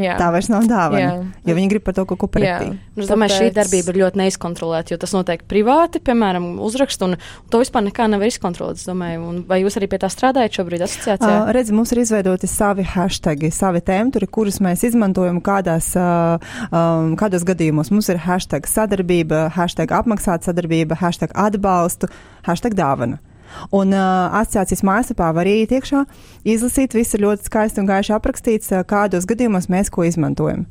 [0.00, 0.16] Jā.
[0.20, 1.00] tā vairs nav dāvana.
[1.00, 1.50] Jā.
[1.50, 2.72] Jo viņi grib par to kaut ko pretī.
[2.72, 7.16] Nu, Es domāju, šī darbība ir ļoti neizkontrolēta, jo tas notiek privāti, piemēram, uzrakst, un
[7.52, 8.82] to vispār nekā nevar izkontrolēt.
[8.84, 9.22] domāju.
[9.30, 11.30] Un vai jūs arī pie tā strādājat šobrīd asociācijā?
[11.46, 16.36] Uh, redz, mums ir izveidoti savi hashtagi, savi tēmturi, kurus mēs izmantojam kādās, uh,
[16.68, 17.92] um, kādos gadījumos.
[17.94, 22.10] Mums ir hashtag sadarbība, hashtag apmaksāt sadarbība, hashtag atbalstu,
[22.48, 23.20] hashtag dāvana.
[23.76, 26.04] Un uh, asociācijas mājaslapā var iet iekšā,
[26.48, 30.66] izlasīt, viss ir ļoti skaisti un gaiši aprakstīts, uh, kādos gadījumos mēs ko izmantojam.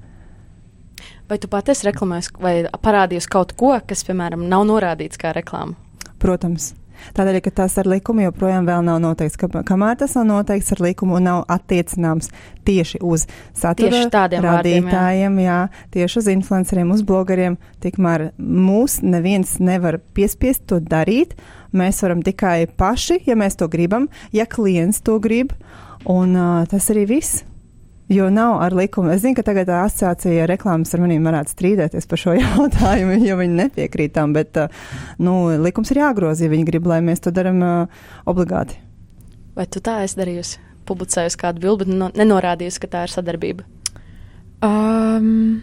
[1.30, 5.78] Vai tu pati esi reklamējis vai parādījis kaut ko, kas, piemēram, nav norādīts kā reklāma?
[6.20, 6.74] Protams.
[7.18, 10.84] Tādēļ, ka tas ar likumu joprojām vēl nav noteikts, ka, kamēr tas nav noteikts ar
[10.84, 12.32] likumu nav attiecināms
[12.68, 13.26] tieši uz
[13.58, 14.94] satura Tieši tādiem vārdiem, jā.
[14.94, 15.60] radītājiem, jā,
[15.96, 21.36] tieši uz influenceriem, uz blogeriem, tikmēr mūs neviens nevar piespiest to darīt.
[21.76, 25.54] Mēs varam tikai paši, ja mēs to gribam, ja klients to grib,
[26.10, 27.44] un uh, tas arī viss.
[28.10, 29.12] Jo nav ar likumu.
[29.14, 33.60] Es zinu, ka tagad asociācija reklāmas ar maniem varētu strīdēties par šo jautājumu, jo viņi
[33.60, 34.74] nepiekrīt tam, bet uh,
[35.22, 38.80] nu, likums ir jāgroza, ja viņi grib, lai mēs to darām uh, obligāti.
[39.54, 40.66] Vai tu tā esi darījusi?
[40.90, 43.68] Publicējusi kādu bildi, bet no, nenorādījusi, ka tā ir sadarbība.
[44.66, 45.62] Um,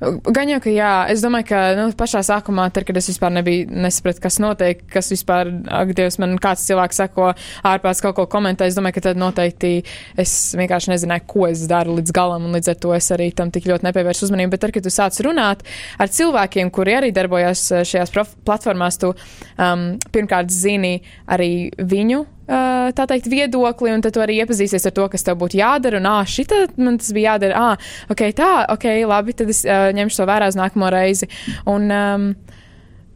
[0.00, 3.66] Gan jau, ka jā, es domāju, ka nu, pašā sākumā, tad, kad es vispār nebiju
[3.84, 7.26] nesapratu, kas notiek, kas vispār, ak, Dievs, man kāds cilvēks sako
[7.68, 9.74] ārpēc kaut ko komentē, es domāju, ka tad noteikti
[10.20, 13.52] es vienkārši nezināju, ko es daru līdz galam, un līdz ar to es arī tam
[13.52, 14.54] tik ļoti nepievērsu uzmanību.
[14.56, 15.68] Bet tad, kad tu sāc runāt
[16.00, 18.16] ar cilvēkiem, kuri arī darbojas eh, šajās
[18.48, 20.96] platformās, tu um, pirmkārt zini
[21.28, 25.60] arī viņu tā teikt, viedokli, un tad tu arī iepazīsies ar to, kas tev būtu
[25.60, 26.00] jādara.
[26.00, 27.64] Un, ah, šitā man tas bija jādara.
[27.70, 31.30] Ah, ok, tā, ok, labi, tad es uh, ņemšu to vērā uz nākamo reizi.
[31.70, 32.30] Un, um,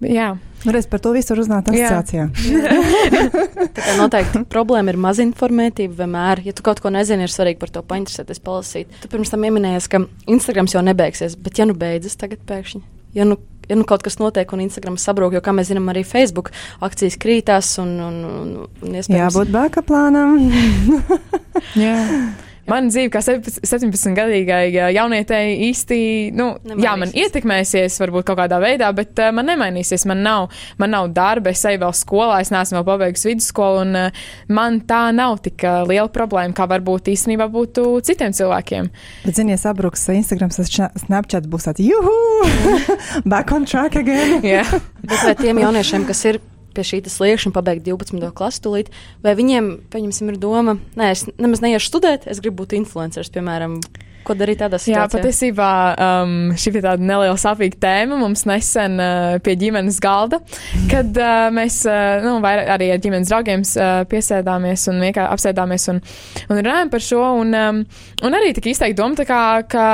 [0.04, 1.90] jā, Nu, reiz par to visu var uzzināt Jā.
[1.92, 2.24] asociācijā.
[4.00, 6.40] Noteikti problēma ir mazinformētība vienmēr.
[6.46, 8.94] Ja tu kaut ko nezini, ir svarīgi par to painteresēties, palasīt.
[9.02, 12.80] Tu pirms tam pieminējies, ka Instagrams jau nebeigsies, bet ja nu beidzas tagad pēkšņi,
[13.14, 13.38] ja nu,
[13.68, 16.52] ja nu kaut kas notiek un Instagram sabrūk, jo, kā mēs zinām, arī Facebook
[16.84, 19.20] akcijas krītās un, un, un, un iespējams.
[19.22, 20.36] Jābūt backup plānam.
[21.86, 21.98] jā.
[22.70, 25.98] Man dzīve kā 17-gadīgai jaunietei īsti,
[26.36, 27.26] nu, jā, man Nemainīsies.
[27.28, 30.06] ietekmēsies varbūt kaut kādā veidā, bet uh, man nemainīsies.
[30.08, 30.48] Man nav,
[30.80, 34.80] man nav darba, es eju vēl skolā, es neesmu vēl pabeigusi vidusskolu, un uh, man
[34.88, 38.88] tā nav tik uh, liela problēma, kā varbūt īstenībā būtu citiem cilvēkiem.
[39.26, 42.16] Bet, zini, ja sabruks Instagram, Snapchat būs tāds, juhu!
[43.30, 44.40] Back on track again!
[44.44, 44.64] Jā.
[45.04, 46.40] Bet vai tiem jauniešiem, kas ir
[46.74, 48.30] pie šī sliekšņa, pabeigt 12.
[48.36, 48.90] klasi, tūlīt,
[49.24, 53.80] vai viņiem, pieņemsim, ir doma, nē, es nemaz neiešu studēt, es gribu būt influenceris, piemēram,
[54.24, 55.20] ko darīt tādā Jā, situācijā?
[55.20, 55.70] patiesībā
[56.00, 60.40] um, šī bija tāda neliela sāpīga tēma mums nesen uh, pie ģimenes galda,
[60.90, 66.00] kad uh, mēs uh, nu, arī ar ģimenes draugiem uh, piesēdāmies un vienkārši apsēdāmies un,
[66.48, 67.22] un runājām par šo.
[67.42, 67.82] Un, um,
[68.24, 69.86] un arī tika izteikta doma, kā, ka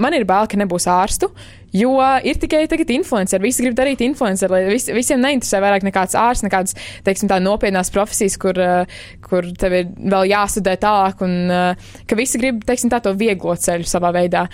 [0.00, 1.32] man ir bail, ka nebūs ārstu.
[1.76, 6.16] Jo ir tikai tagad influenceri, visi grib darīt influenceri, lai vis, visiem neinteresē vairāk nekāds
[6.18, 11.36] ārsts, nekādas, teiksim, tā nopietnās profesijas, kur, uh, kur tev ir vēl jāstudē tālāk, un
[11.52, 14.48] uh, ka visi grib, teiksim, tā to vieglo ceļu savā veidā.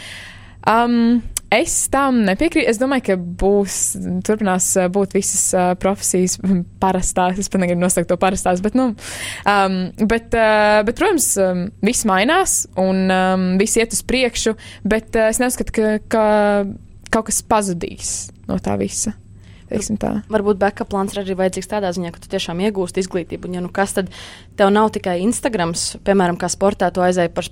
[0.67, 1.21] Um,
[1.53, 2.67] es tam nepiekrītu.
[2.71, 3.79] Es domāju, ka būs,
[4.27, 6.39] turpinās uh, būt visas uh, profesijas
[6.83, 7.39] parastās.
[7.41, 8.91] Es pat negribu nosaukt to parastās, bet, nu,
[9.51, 14.57] um, bet, uh, bet protams, um, viss mainās un um, viss iet uz priekšu,
[14.89, 16.25] bet uh, es neuzskatu, ka, ka
[17.15, 18.15] kaut kas pazudīs
[18.49, 19.15] no tā visa.
[20.31, 23.49] Varbūt backup plāns ir arī vajadzīgs tādā ziņā, ka tu tiešām iegūsti izglītību.
[23.49, 24.11] Un, ja nu kas tad
[24.59, 27.51] tev nav tikai Instagrams, piemēram, kā sportā, tu aizēji par.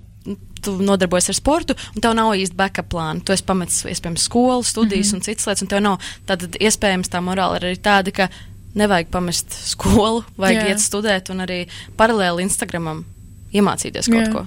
[0.62, 3.18] Tu nodarbojies ar sportu, un tev nav īsti backup plāna.
[3.26, 5.18] Tu esi pametis, iespējams, skolu, studijas mm -hmm.
[5.18, 8.28] un citas lietas, un tev nav tāda iespējams tā morāla ir arī tāda, ka
[8.74, 10.68] nevajag pamest skolu, vajag Jā.
[10.68, 11.66] iet studēt un arī
[11.98, 13.04] paralēli Instagramam
[13.52, 14.32] iemācīties kaut Jā.
[14.32, 14.46] ko.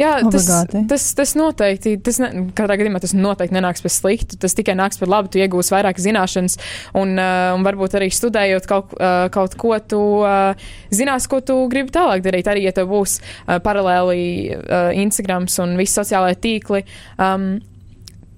[0.00, 0.82] Jā, tas, Obligāti.
[0.88, 4.38] tas, tas noteikti, tas ne, katrā gadījumā tas noteikti nenāks par sliktu.
[4.40, 6.56] Tas tikai nāks par labu, tu iegūsi vairāk zināšanas,
[6.96, 11.58] un, uh, un varbūt arī studējot kaut, uh, kaut ko, tu uh, zinās, ko tu
[11.72, 12.48] gribi tālāk darīt.
[12.48, 14.22] Arī, ja tev būs uh, paralēli
[14.56, 16.86] uh, Instagrams un visi sociālai tīkli.
[17.20, 17.52] Um,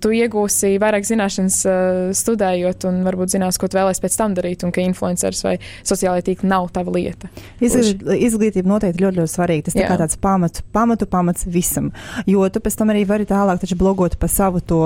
[0.03, 4.65] Tu iegūsi vairāk zināšanas, uh, studējot, un varbūt zinās, ko tu vēlēsies pēc tam darīt,
[4.67, 5.55] un ka influenceris vai
[5.87, 7.31] sociālai tīkli nav tava lieta.
[7.63, 9.69] Izglīt, izglītība noteikti ļoti, ļoti svarīga.
[9.69, 9.99] Tas ir Jā.
[10.03, 11.93] tāds pamatu, pamatu pamats visam.
[12.27, 14.83] Jo tu pēc tam arī vari tālāk blogot pa savu to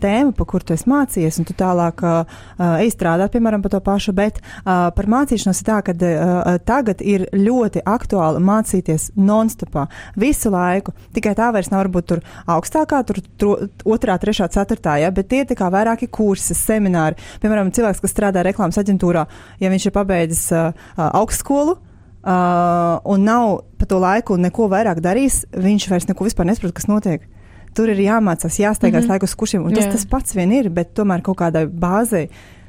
[0.00, 2.38] tēmu, pa kuru tu esi mācījies, un tu tālāk uh,
[2.80, 7.04] ej strādāt, piemēram, par to pašu, bet uh, par mācīšanos ir tā, ka uh, tagad
[7.04, 9.86] ir ļoti aktuāli mācīties non-stopā
[10.20, 10.94] visu laiku.
[11.16, 15.44] Tikai tā vairs nav varbūt tur augstākā, tur tro, otrā, trešā, ceturtā, ja, bet tie
[15.44, 17.20] ir tā kā vairāki kursi, semināri.
[17.42, 19.26] Piemēram, cilvēks, kas strādā reklāmas aģentūrā,
[19.60, 20.72] ja viņš ir pabeidzis uh,
[21.10, 26.74] augstskolu, uh, un nav pa to laiku neko vairāk darījis, viņš vairs neko vispār nesaprot,
[26.76, 27.28] kas notiek.
[27.76, 29.14] Tur ir jāmācās, jāsteigās mm -hmm.
[29.14, 29.92] laikus kušiem, un tas, Jā.
[29.92, 32.28] tas pats vien ir, bet tomēr kaut kādai bāzei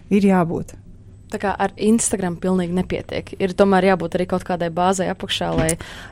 [0.09, 0.75] ir jābūt.
[1.31, 3.29] Tā kā ar Instagram pilnīgi nepietiek.
[3.39, 5.69] Ir tomēr jābūt arī kaut kādai bāzei apakšā, lai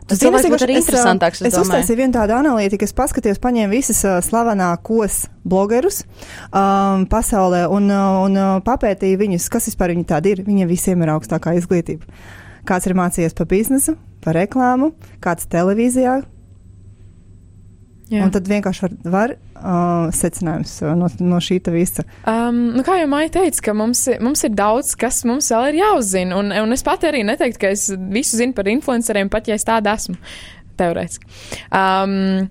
[0.07, 1.41] tas cilvēks būtu arī interesantāks.
[1.41, 7.65] Es, es uztaisīju vienu tādu analītiku, es paskatījos, paņēmu visas uh, slavenākos blogerus um, pasaulē
[7.67, 10.43] un, un uh, papētīju viņus, kas vispār viņi tādi ir.
[10.47, 12.07] Viņiem visiem ir augstākā izglītība.
[12.69, 16.21] Kāds ir mācījies par biznesu, par reklāmu, kāds televīzijā.
[18.09, 18.25] Jā.
[18.25, 22.05] Un tad vienkārši var, var uh, secinājums uh, no, no šī visa.
[22.25, 25.81] Um, nu, kā jau Maija teica, ka mums, mums ir daudz, kas mums vēl ir
[25.83, 26.39] jāuzzina.
[26.39, 29.67] Un, un es pat arī neteiktu, ka es visu zinu par influenceriem, pat ja es
[29.67, 30.17] tāda esmu.
[30.79, 31.27] Teorētiski.
[31.75, 32.47] Um,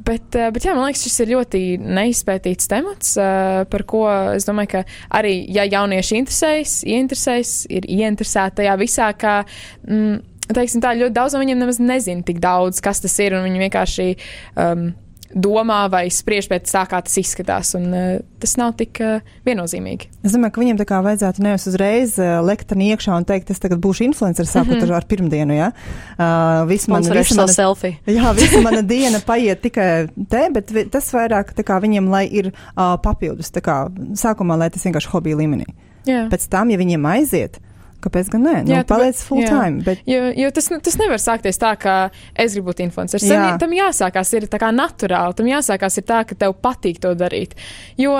[0.00, 4.46] Bet, eh, bet jā, man liekas, šis ir ļoti neizpētīts temats, eh, par ko es
[4.48, 4.84] domāju, ka
[5.18, 9.44] arī, ja jaunieši interesējas, ieinteresējas, ir ieinteresēti tajā visā, ka,
[9.86, 10.22] mm,
[10.56, 14.08] teiksim tā, ļoti daudz no viņiem nemaz nezina tik daudz, kas tas ir, viņi vienkārši
[14.56, 14.90] um,
[15.30, 18.06] domā vai spriež pēc tā, kā tas izskatās, un uh,
[18.42, 20.08] tas nav tik uh, viennozīmīgi.
[20.26, 23.52] Es domāju, ka viņiem tā kā vajadzētu nevis uzreiz uh, lekt tam iekšā un teikt,
[23.54, 24.96] es tagad būšu influenceris sākot mm -hmm.
[24.96, 25.54] ar pirmdienu.
[25.54, 25.70] Ja?
[26.18, 27.94] Uh, man, savu mana- selfiju.
[28.18, 32.50] Jā, visa mana diena paiet tikai te, bet vi- tas vairāk kā, viņiem lai ir
[32.50, 33.50] uh, papildus.
[33.50, 35.66] Kā, sākumā, lai tas vienkārši hobija līmenī.
[36.06, 36.28] Jā.
[36.30, 37.60] Pēc tam, ja viņiem aiziet,
[38.04, 38.54] kāpēc gan nē?
[38.66, 39.50] Nu, Jā, paliec full jā.
[39.52, 39.84] time.
[39.86, 41.96] Bet, Jo, jo tas, tas nevar sākties tā, ka
[42.34, 43.28] es gribu būt influenceris.
[43.30, 43.52] Jā.
[43.60, 47.56] Tam, jāsākās ir tā kā naturāli, tam jāsākās ir tā, ka tev patīk to darīt.
[48.00, 48.16] Jo,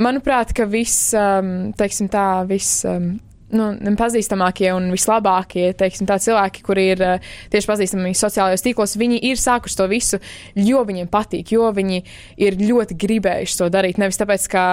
[0.00, 2.82] manuprāt, ka viss, um, teiksim tā, viss.
[2.88, 8.96] Um, Nu, pazīstamākie un vislabākie teiksim, tā, cilvēki, kuri ir uh, tieši pazīstami sociālajos tīklos,
[8.98, 10.18] viņi ir sākuši to visu,
[10.58, 12.00] jo viņiem patīk, jo viņi
[12.42, 14.02] ir ļoti gribējuši to darīt.
[14.02, 14.64] Nevis tāpēc, ka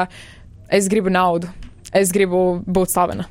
[0.74, 1.54] es gribu naudu,
[1.94, 3.30] es gribu būt slavena.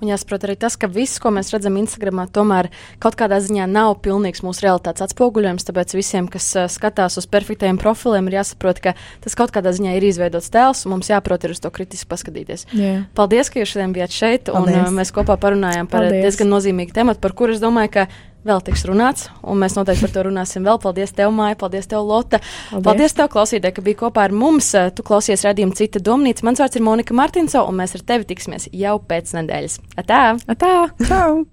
[0.00, 2.70] Un jāsaprot arī tas, ka viss, ko mēs redzam Instagram, tomēr
[3.02, 5.66] kaut kādā ziņā nav pilnīgs mūsu realitātes atspoguļojums.
[5.68, 10.08] Tāpēc visiem, kas skatās uz perfektajiem profiliem, ir jāsaprot, ka tas kaut kādā ziņā ir
[10.08, 12.66] izveidots tēls, un mums jāprot ir uz to kritiski paskatīties.
[12.72, 13.04] Jā.
[13.18, 14.88] Paldies, ka jūs šodien bijāt šeit, un Paldies.
[14.88, 16.24] uh, mēs kopā parunājām par Paldies.
[16.24, 18.06] diezgan nozīmīgu tematu, par kuru es domāju, ka
[18.46, 20.80] vēl tiks runāts, un mēs noteikti par to runāsim vēl.
[20.82, 22.40] Paldies tev, Māja, paldies tev, Lota.
[22.40, 24.72] Paldies, paldies tev, klausītāji, ka biji kopā ar mums.
[24.96, 26.46] Tu klausies redzējumu cita domnīca.
[26.48, 29.80] Mans vārds ir Monika Martinso, un mēs ar tevi tiksimies jau pēc nedēļas.
[30.00, 30.24] Atā!
[30.60, 30.74] Tā!
[31.08, 31.44] čau!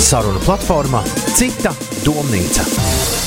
[0.00, 1.04] Saruna platformā
[1.36, 1.74] Cita
[2.06, 3.19] domnīca.